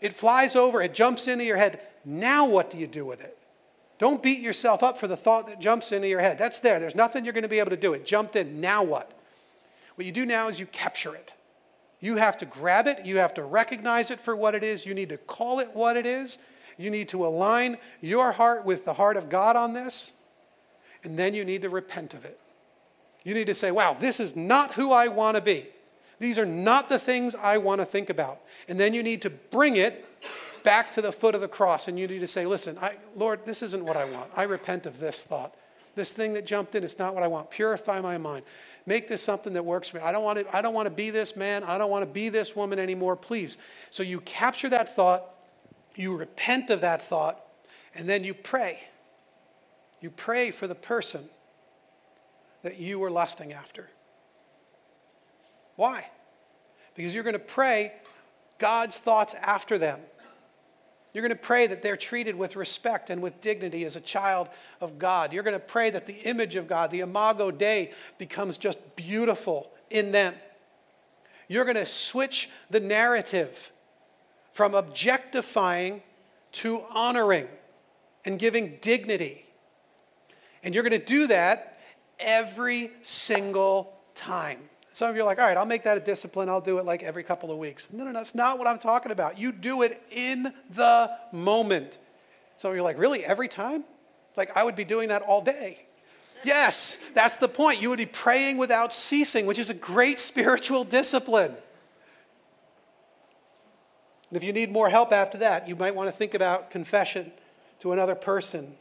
It 0.00 0.12
flies 0.12 0.54
over, 0.54 0.80
it 0.80 0.94
jumps 0.94 1.26
into 1.26 1.44
your 1.44 1.56
head. 1.56 1.80
Now 2.04 2.48
what 2.48 2.70
do 2.70 2.78
you 2.78 2.86
do 2.86 3.04
with 3.04 3.24
it? 3.24 3.36
Don't 3.98 4.22
beat 4.22 4.40
yourself 4.40 4.82
up 4.82 4.98
for 4.98 5.08
the 5.08 5.16
thought 5.16 5.46
that 5.48 5.60
jumps 5.60 5.90
into 5.90 6.08
your 6.08 6.20
head. 6.20 6.38
That's 6.38 6.60
there. 6.60 6.78
There's 6.78 6.96
nothing 6.96 7.24
you're 7.24 7.32
going 7.32 7.44
to 7.44 7.48
be 7.48 7.60
able 7.60 7.70
to 7.70 7.76
do. 7.76 7.92
It 7.92 8.04
jumped 8.04 8.36
in. 8.36 8.60
Now 8.60 8.82
what? 8.82 9.10
What 9.94 10.04
you 10.06 10.12
do 10.12 10.26
now 10.26 10.48
is 10.48 10.60
you 10.60 10.66
capture 10.66 11.14
it. 11.14 11.34
You 12.00 12.16
have 12.16 12.36
to 12.38 12.46
grab 12.46 12.86
it. 12.86 13.06
You 13.06 13.18
have 13.18 13.34
to 13.34 13.42
recognize 13.42 14.10
it 14.10 14.18
for 14.18 14.36
what 14.36 14.54
it 14.54 14.62
is. 14.62 14.84
You 14.84 14.94
need 14.94 15.08
to 15.10 15.16
call 15.16 15.60
it 15.60 15.68
what 15.72 15.96
it 15.96 16.06
is. 16.06 16.38
You 16.76 16.90
need 16.90 17.08
to 17.10 17.24
align 17.24 17.78
your 18.00 18.32
heart 18.32 18.64
with 18.64 18.84
the 18.84 18.94
heart 18.94 19.16
of 19.16 19.28
God 19.28 19.56
on 19.56 19.74
this. 19.74 20.14
And 21.02 21.18
then 21.18 21.34
you 21.34 21.44
need 21.44 21.62
to 21.62 21.70
repent 21.70 22.14
of 22.14 22.24
it. 22.24 22.38
You 23.24 23.34
need 23.34 23.46
to 23.46 23.54
say, 23.54 23.70
wow, 23.70 23.94
this 23.94 24.20
is 24.20 24.36
not 24.36 24.72
who 24.72 24.92
I 24.92 25.08
want 25.08 25.36
to 25.36 25.42
be. 25.42 25.66
These 26.18 26.38
are 26.38 26.46
not 26.46 26.88
the 26.88 26.98
things 26.98 27.34
I 27.34 27.58
want 27.58 27.80
to 27.80 27.84
think 27.84 28.10
about. 28.10 28.40
And 28.68 28.78
then 28.78 28.94
you 28.94 29.02
need 29.02 29.22
to 29.22 29.30
bring 29.30 29.76
it 29.76 30.06
back 30.62 30.92
to 30.92 31.02
the 31.02 31.12
foot 31.12 31.34
of 31.34 31.40
the 31.40 31.48
cross 31.48 31.88
and 31.88 31.98
you 31.98 32.08
need 32.08 32.20
to 32.20 32.26
say, 32.26 32.46
listen, 32.46 32.76
I, 32.80 32.94
Lord, 33.14 33.44
this 33.44 33.62
isn't 33.62 33.84
what 33.84 33.96
I 33.96 34.04
want. 34.06 34.30
I 34.36 34.44
repent 34.44 34.86
of 34.86 34.98
this 34.98 35.22
thought. 35.22 35.54
This 35.94 36.12
thing 36.12 36.32
that 36.34 36.46
jumped 36.46 36.74
in, 36.74 36.82
it's 36.82 36.98
not 36.98 37.14
what 37.14 37.22
I 37.22 37.28
want. 37.28 37.50
Purify 37.50 38.00
my 38.00 38.18
mind. 38.18 38.44
Make 38.86 39.06
this 39.06 39.22
something 39.22 39.52
that 39.52 39.64
works 39.64 39.88
for 39.88 39.98
me. 39.98 40.02
I 40.02 40.12
don't 40.12 40.24
want 40.24 40.40
to, 40.40 40.56
I 40.56 40.60
don't 40.60 40.74
want 40.74 40.86
to 40.86 40.94
be 40.94 41.10
this 41.10 41.36
man. 41.36 41.62
I 41.62 41.78
don't 41.78 41.90
want 41.90 42.02
to 42.02 42.10
be 42.10 42.30
this 42.30 42.56
woman 42.56 42.78
anymore, 42.78 43.16
please. 43.16 43.58
So 43.90 44.02
you 44.02 44.20
capture 44.20 44.68
that 44.70 44.94
thought, 44.94 45.33
you 45.96 46.16
repent 46.16 46.70
of 46.70 46.80
that 46.80 47.02
thought, 47.02 47.40
and 47.94 48.08
then 48.08 48.24
you 48.24 48.34
pray. 48.34 48.80
You 50.00 50.10
pray 50.10 50.50
for 50.50 50.66
the 50.66 50.74
person 50.74 51.22
that 52.62 52.78
you 52.78 52.98
were 52.98 53.10
lusting 53.10 53.52
after. 53.52 53.88
Why? 55.76 56.08
Because 56.94 57.14
you're 57.14 57.24
going 57.24 57.34
to 57.34 57.38
pray 57.38 57.92
God's 58.58 58.98
thoughts 58.98 59.34
after 59.34 59.78
them. 59.78 59.98
You're 61.12 61.22
going 61.22 61.30
to 61.30 61.36
pray 61.36 61.68
that 61.68 61.82
they're 61.82 61.96
treated 61.96 62.34
with 62.34 62.56
respect 62.56 63.08
and 63.08 63.22
with 63.22 63.40
dignity 63.40 63.84
as 63.84 63.94
a 63.94 64.00
child 64.00 64.48
of 64.80 64.98
God. 64.98 65.32
You're 65.32 65.44
going 65.44 65.58
to 65.58 65.64
pray 65.64 65.90
that 65.90 66.08
the 66.08 66.18
image 66.28 66.56
of 66.56 66.66
God, 66.66 66.90
the 66.90 67.00
imago 67.00 67.52
Dei, 67.52 67.92
becomes 68.18 68.58
just 68.58 68.96
beautiful 68.96 69.70
in 69.90 70.10
them. 70.10 70.34
You're 71.46 71.64
going 71.64 71.76
to 71.76 71.86
switch 71.86 72.50
the 72.68 72.80
narrative 72.80 73.72
from 74.54 74.72
objectifying 74.72 76.00
to 76.52 76.80
honoring 76.94 77.48
and 78.24 78.38
giving 78.38 78.78
dignity. 78.80 79.44
And 80.62 80.72
you're 80.72 80.84
going 80.84 80.98
to 80.98 81.04
do 81.04 81.26
that 81.26 81.80
every 82.20 82.92
single 83.02 83.92
time. 84.14 84.58
Some 84.92 85.10
of 85.10 85.16
you 85.16 85.22
are 85.22 85.24
like, 85.24 85.40
all 85.40 85.46
right, 85.46 85.56
I'll 85.56 85.66
make 85.66 85.82
that 85.82 85.96
a 85.96 86.00
discipline. 86.00 86.48
I'll 86.48 86.60
do 86.60 86.78
it 86.78 86.84
like 86.84 87.02
every 87.02 87.24
couple 87.24 87.50
of 87.50 87.58
weeks. 87.58 87.92
No, 87.92 88.04
no, 88.04 88.12
that's 88.12 88.36
not 88.36 88.56
what 88.56 88.68
I'm 88.68 88.78
talking 88.78 89.10
about. 89.10 89.38
You 89.40 89.50
do 89.50 89.82
it 89.82 90.00
in 90.12 90.54
the 90.70 91.10
moment. 91.32 91.98
Some 92.56 92.70
of 92.70 92.76
you 92.76 92.80
are 92.80 92.84
like, 92.84 92.96
really, 92.96 93.24
every 93.24 93.48
time? 93.48 93.82
Like, 94.36 94.56
I 94.56 94.62
would 94.62 94.76
be 94.76 94.84
doing 94.84 95.08
that 95.08 95.22
all 95.22 95.42
day. 95.42 95.84
Yes, 96.44 97.10
that's 97.12 97.34
the 97.36 97.48
point. 97.48 97.82
You 97.82 97.90
would 97.90 97.98
be 97.98 98.06
praying 98.06 98.56
without 98.56 98.92
ceasing, 98.92 99.46
which 99.46 99.58
is 99.58 99.68
a 99.68 99.74
great 99.74 100.20
spiritual 100.20 100.84
discipline. 100.84 101.56
And 104.28 104.36
if 104.36 104.44
you 104.44 104.52
need 104.52 104.70
more 104.70 104.88
help 104.88 105.12
after 105.12 105.38
that, 105.38 105.68
you 105.68 105.76
might 105.76 105.94
want 105.94 106.08
to 106.08 106.16
think 106.16 106.34
about 106.34 106.70
confession 106.70 107.32
to 107.80 107.92
another 107.92 108.14
person, 108.14 108.76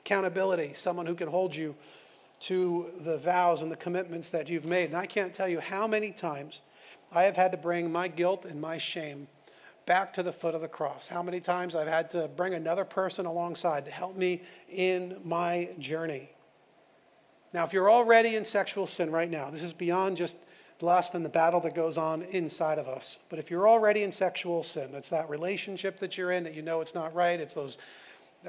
accountability, 0.00 0.74
someone 0.74 1.06
who 1.06 1.14
can 1.14 1.28
hold 1.28 1.56
you 1.56 1.74
to 2.40 2.90
the 3.00 3.18
vows 3.18 3.62
and 3.62 3.70
the 3.70 3.76
commitments 3.76 4.28
that 4.30 4.50
you've 4.50 4.66
made. 4.66 4.86
And 4.86 4.96
I 4.96 5.06
can't 5.06 5.32
tell 5.32 5.48
you 5.48 5.60
how 5.60 5.86
many 5.86 6.10
times 6.10 6.62
I 7.12 7.24
have 7.24 7.36
had 7.36 7.52
to 7.52 7.58
bring 7.58 7.90
my 7.92 8.08
guilt 8.08 8.44
and 8.44 8.60
my 8.60 8.78
shame 8.78 9.28
back 9.86 10.12
to 10.14 10.22
the 10.22 10.32
foot 10.32 10.54
of 10.54 10.60
the 10.60 10.68
cross. 10.68 11.08
How 11.08 11.22
many 11.22 11.40
times 11.40 11.74
I've 11.74 11.88
had 11.88 12.10
to 12.10 12.28
bring 12.36 12.54
another 12.54 12.84
person 12.84 13.26
alongside 13.26 13.86
to 13.86 13.92
help 13.92 14.16
me 14.16 14.42
in 14.68 15.16
my 15.24 15.70
journey. 15.78 16.30
Now, 17.52 17.64
if 17.64 17.72
you're 17.72 17.90
already 17.90 18.36
in 18.36 18.44
sexual 18.44 18.86
sin 18.86 19.10
right 19.10 19.30
now, 19.30 19.50
this 19.50 19.62
is 19.62 19.72
beyond 19.72 20.16
just 20.16 20.36
lust 20.82 21.14
and 21.14 21.24
the 21.24 21.30
battle 21.30 21.60
that 21.60 21.74
goes 21.74 21.96
on 21.96 22.22
inside 22.22 22.78
of 22.78 22.88
us. 22.88 23.20
But 23.30 23.38
if 23.38 23.50
you're 23.50 23.68
already 23.68 24.02
in 24.02 24.12
sexual 24.12 24.62
sin, 24.62 24.90
that's 24.92 25.10
that 25.10 25.30
relationship 25.30 25.98
that 25.98 26.18
you're 26.18 26.32
in 26.32 26.44
that 26.44 26.54
you 26.54 26.62
know 26.62 26.80
it's 26.80 26.94
not 26.94 27.14
right, 27.14 27.38
it's 27.40 27.54
those 27.54 27.78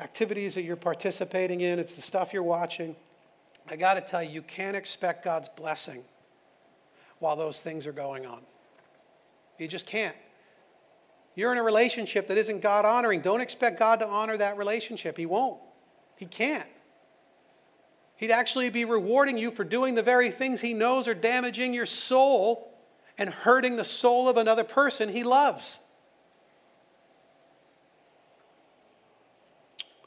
activities 0.02 0.56
that 0.56 0.64
you're 0.64 0.76
participating 0.76 1.62
in, 1.62 1.80
it's 1.80 1.96
the 1.96 2.02
stuff 2.02 2.34
you're 2.34 2.44
watching. 2.44 2.96
I 3.70 3.76
got 3.76 3.94
to 3.94 4.02
tell 4.02 4.24
you, 4.24 4.30
you 4.30 4.42
can't 4.42 4.76
expect 4.76 5.24
God's 5.24 5.50
blessing 5.50 6.04
while 7.20 7.36
those 7.36 7.60
things 7.60 7.88
are 7.88 7.94
going 7.94 8.26
on. 8.26 8.42
You 9.60 9.68
just 9.68 9.88
can't. 9.88 10.16
You're 11.36 11.52
in 11.52 11.58
a 11.58 11.64
relationship 11.64 12.28
that 12.28 12.38
isn't 12.38 12.62
God 12.62 12.86
honoring. 12.86 13.22
Don't 13.22 13.42
expect 13.42 13.80
God 13.80 14.00
to 14.00 14.08
honor 14.08 14.38
that 14.38 14.58
relationship. 14.58 15.18
He 15.18 15.26
won't. 15.26 15.60
He 16.18 16.26
can't. 16.26 16.68
He'd 18.24 18.32
actually 18.32 18.70
be 18.70 18.86
rewarding 18.86 19.38
you 19.38 19.52
for 19.52 19.66
doing 19.66 19.96
the 19.96 20.02
very 20.02 20.32
things 20.32 20.62
He 20.62 20.74
knows 20.74 21.10
are 21.10 21.14
damaging 21.14 21.74
your 21.74 21.86
soul 21.86 22.74
and 23.18 23.30
hurting 23.30 23.76
the 23.76 23.84
soul 23.84 24.30
of 24.30 24.38
another 24.38 24.64
person 24.64 25.10
He 25.10 25.26
loves. 25.26 25.86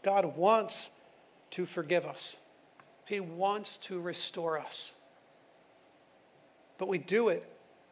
God 0.02 0.34
wants 0.34 0.92
to 1.50 1.66
forgive 1.66 2.06
us. 2.06 2.38
He 3.04 3.20
wants 3.20 3.76
to 3.76 4.00
restore 4.00 4.58
us. 4.58 4.94
But 6.78 6.88
we 6.88 6.96
do 6.96 7.28
it 7.28 7.44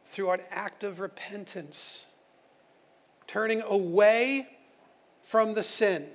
through 0.07 0.31
an 0.31 0.41
act 0.49 0.83
of 0.83 0.99
repentance, 0.99 2.07
turning 3.27 3.61
away 3.61 4.47
from 5.21 5.53
the 5.53 5.61
sin 5.61 6.07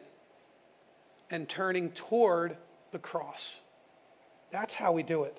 and 1.31 1.49
turning 1.49 1.92
toward 1.92 2.57
the 2.90 2.99
cross. 2.99 3.62
That's 4.50 4.74
how 4.74 4.92
we 4.92 5.02
do 5.02 5.24
it. 5.24 5.36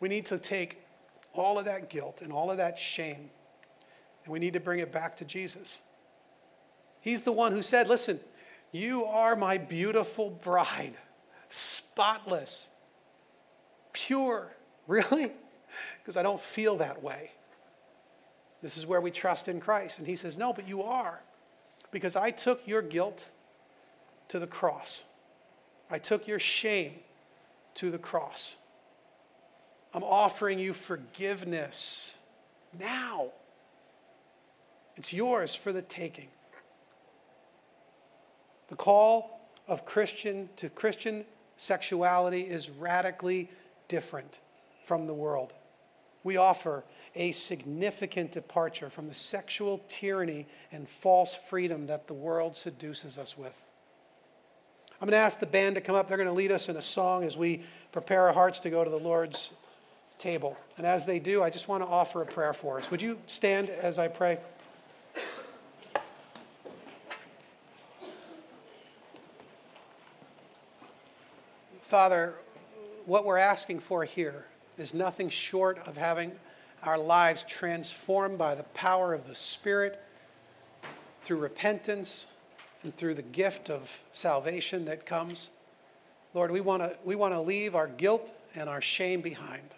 We 0.00 0.08
need 0.08 0.26
to 0.26 0.38
take 0.38 0.82
all 1.32 1.58
of 1.58 1.64
that 1.64 1.88
guilt 1.90 2.22
and 2.22 2.32
all 2.32 2.50
of 2.50 2.58
that 2.58 2.78
shame, 2.78 3.30
and 4.24 4.32
we 4.32 4.38
need 4.38 4.52
to 4.54 4.60
bring 4.60 4.80
it 4.80 4.92
back 4.92 5.16
to 5.16 5.24
Jesus. 5.24 5.82
He's 7.00 7.22
the 7.22 7.32
one 7.32 7.52
who 7.52 7.62
said, 7.62 7.88
Listen, 7.88 8.18
you 8.72 9.04
are 9.04 9.36
my 9.36 9.58
beautiful 9.58 10.30
bride 10.30 10.94
spotless, 11.48 12.68
pure. 13.92 14.50
Really? 14.86 15.32
Because 15.98 16.18
I 16.18 16.22
don't 16.22 16.38
feel 16.38 16.76
that 16.76 17.02
way. 17.02 17.30
This 18.60 18.76
is 18.76 18.86
where 18.86 19.00
we 19.00 19.10
trust 19.10 19.48
in 19.48 19.58
Christ. 19.58 19.98
And 19.98 20.06
he 20.06 20.14
says, 20.14 20.36
No, 20.36 20.52
but 20.52 20.68
you 20.68 20.82
are. 20.82 21.22
Because 21.90 22.16
I 22.16 22.30
took 22.30 22.68
your 22.68 22.82
guilt 22.82 23.30
to 24.28 24.38
the 24.38 24.46
cross, 24.46 25.06
I 25.90 25.98
took 25.98 26.26
your 26.26 26.38
shame 26.38 26.92
to 27.74 27.90
the 27.90 27.98
cross. 27.98 28.56
I'm 29.92 30.02
offering 30.02 30.58
you 30.58 30.72
forgiveness 30.72 32.18
now. 32.78 33.28
It's 34.96 35.12
yours 35.12 35.54
for 35.54 35.72
the 35.72 35.82
taking. 35.82 36.28
The 38.68 38.76
call 38.76 39.40
of 39.68 39.84
Christian 39.84 40.48
to 40.56 40.68
Christian 40.68 41.24
sexuality 41.56 42.42
is 42.42 42.70
radically 42.70 43.50
different 43.88 44.40
from 44.84 45.06
the 45.06 45.14
world. 45.14 45.52
We 46.22 46.38
offer 46.38 46.84
a 47.14 47.32
significant 47.32 48.32
departure 48.32 48.90
from 48.90 49.08
the 49.08 49.14
sexual 49.14 49.82
tyranny 49.88 50.46
and 50.72 50.88
false 50.88 51.34
freedom 51.34 51.86
that 51.86 52.06
the 52.06 52.14
world 52.14 52.56
seduces 52.56 53.18
us 53.18 53.36
with. 53.36 53.60
I'm 55.04 55.10
going 55.10 55.20
to 55.20 55.26
ask 55.26 55.38
the 55.38 55.44
band 55.44 55.74
to 55.74 55.82
come 55.82 55.96
up. 55.96 56.08
They're 56.08 56.16
going 56.16 56.30
to 56.30 56.34
lead 56.34 56.50
us 56.50 56.70
in 56.70 56.76
a 56.76 56.80
song 56.80 57.24
as 57.24 57.36
we 57.36 57.60
prepare 57.92 58.22
our 58.22 58.32
hearts 58.32 58.58
to 58.60 58.70
go 58.70 58.82
to 58.82 58.88
the 58.88 58.98
Lord's 58.98 59.52
table. 60.16 60.56
And 60.78 60.86
as 60.86 61.04
they 61.04 61.18
do, 61.18 61.42
I 61.42 61.50
just 61.50 61.68
want 61.68 61.82
to 61.82 61.88
offer 61.90 62.22
a 62.22 62.24
prayer 62.24 62.54
for 62.54 62.78
us. 62.78 62.90
Would 62.90 63.02
you 63.02 63.18
stand 63.26 63.68
as 63.68 63.98
I 63.98 64.08
pray? 64.08 64.38
Father, 71.82 72.32
what 73.04 73.26
we're 73.26 73.36
asking 73.36 73.80
for 73.80 74.04
here 74.04 74.46
is 74.78 74.94
nothing 74.94 75.28
short 75.28 75.86
of 75.86 75.98
having 75.98 76.32
our 76.82 76.96
lives 76.96 77.42
transformed 77.42 78.38
by 78.38 78.54
the 78.54 78.64
power 78.72 79.12
of 79.12 79.28
the 79.28 79.34
Spirit 79.34 80.00
through 81.20 81.40
repentance 81.40 82.28
and 82.84 82.94
through 82.94 83.14
the 83.14 83.22
gift 83.22 83.70
of 83.70 84.04
salvation 84.12 84.84
that 84.84 85.06
comes. 85.06 85.50
Lord, 86.34 86.50
we 86.50 86.60
want 86.60 86.82
to 86.82 86.96
we 87.04 87.14
want 87.16 87.34
to 87.34 87.40
leave 87.40 87.74
our 87.74 87.88
guilt 87.88 88.32
and 88.54 88.68
our 88.68 88.82
shame 88.82 89.20
behind. 89.20 89.74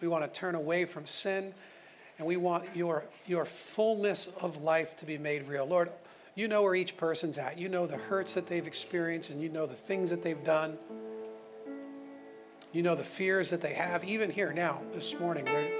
We 0.00 0.08
want 0.08 0.24
to 0.24 0.40
turn 0.40 0.54
away 0.54 0.84
from 0.84 1.06
sin, 1.06 1.52
and 2.18 2.26
we 2.26 2.36
want 2.36 2.68
your, 2.74 3.04
your 3.26 3.44
fullness 3.44 4.28
of 4.42 4.62
life 4.62 4.96
to 4.98 5.06
be 5.06 5.18
made 5.18 5.46
real. 5.48 5.66
Lord, 5.66 5.90
you 6.34 6.46
know 6.46 6.62
where 6.62 6.74
each 6.74 6.96
person's 6.96 7.36
at. 7.36 7.58
You 7.58 7.68
know 7.68 7.86
the 7.86 7.96
hurts 7.96 8.34
that 8.34 8.46
they've 8.46 8.66
experienced, 8.66 9.30
and 9.30 9.42
you 9.42 9.48
know 9.48 9.66
the 9.66 9.74
things 9.74 10.10
that 10.10 10.22
they've 10.22 10.44
done. 10.44 10.78
You 12.72 12.82
know 12.82 12.94
the 12.94 13.02
fears 13.02 13.50
that 13.50 13.60
they 13.60 13.72
have, 13.72 14.04
even 14.04 14.30
here 14.30 14.52
now, 14.52 14.82
this 14.92 15.18
morning. 15.18 15.46
They're, 15.46 15.70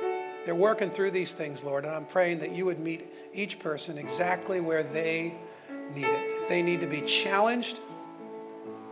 they're 0.44 0.54
working 0.54 0.90
through 0.90 1.10
these 1.12 1.32
things, 1.32 1.62
Lord, 1.62 1.84
and 1.84 1.92
I'm 1.92 2.06
praying 2.06 2.40
that 2.40 2.52
you 2.52 2.64
would 2.64 2.80
meet 2.80 3.04
each 3.32 3.58
person 3.60 3.98
exactly 3.98 4.58
where 4.58 4.82
they 4.82 5.34
need 5.94 6.06
it. 6.06 6.32
If 6.42 6.48
they 6.48 6.62
need 6.62 6.80
to 6.80 6.86
be 6.86 7.00
challenged 7.02 7.80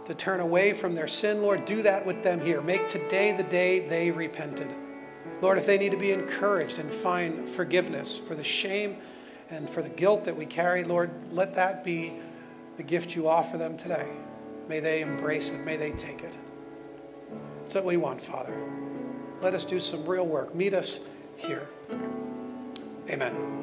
to 0.05 0.15
turn 0.15 0.41
away 0.41 0.73
from 0.73 0.95
their 0.95 1.09
sin, 1.09 1.43
Lord, 1.43 1.65
do 1.65 1.83
that 1.83 2.07
with 2.07 2.23
them 2.23 2.41
here. 2.41 2.63
Make 2.63 2.89
today 2.89 3.33
the 3.33 3.43
day 3.43 3.81
they 3.81 4.11
repented. 4.11 4.69
Lord, 5.41 5.59
if 5.59 5.67
they 5.67 5.79
need 5.79 5.93
to 5.93 5.99
be 5.99 6.13
encouraged 6.13 6.79
and 6.79 6.91
find 6.91 7.49
forgiveness 7.49 8.17
for 8.17 8.35
the 8.35 8.45
shame 8.45 8.97
and 9.51 9.69
for 9.69 9.83
the 9.83 9.89
guilt 9.89 10.25
that 10.25 10.37
we 10.37 10.47
carry, 10.47 10.85
Lord, 10.85 11.11
let 11.33 11.55
that 11.57 11.85
be 11.85 12.15
the 12.77 12.83
gift 12.83 13.15
you 13.15 13.29
offer 13.29 13.59
them 13.59 13.77
today. 13.77 14.09
May 14.69 14.81
they 14.81 15.03
embrace 15.03 15.55
it, 15.55 15.65
may 15.65 15.77
they 15.77 15.93
take 15.93 16.23
it. 16.23 16.37
That's 17.61 17.75
what 17.75 17.85
we 17.85 17.97
want, 17.97 18.21
Father. 18.21 18.57
Let 19.41 19.55
us 19.55 19.65
do 19.65 19.81
some 19.81 20.05
real 20.07 20.27
work. 20.27 20.55
Meet 20.55 20.75
us 20.75 21.09
here. 21.37 21.67
Amen. 23.11 23.56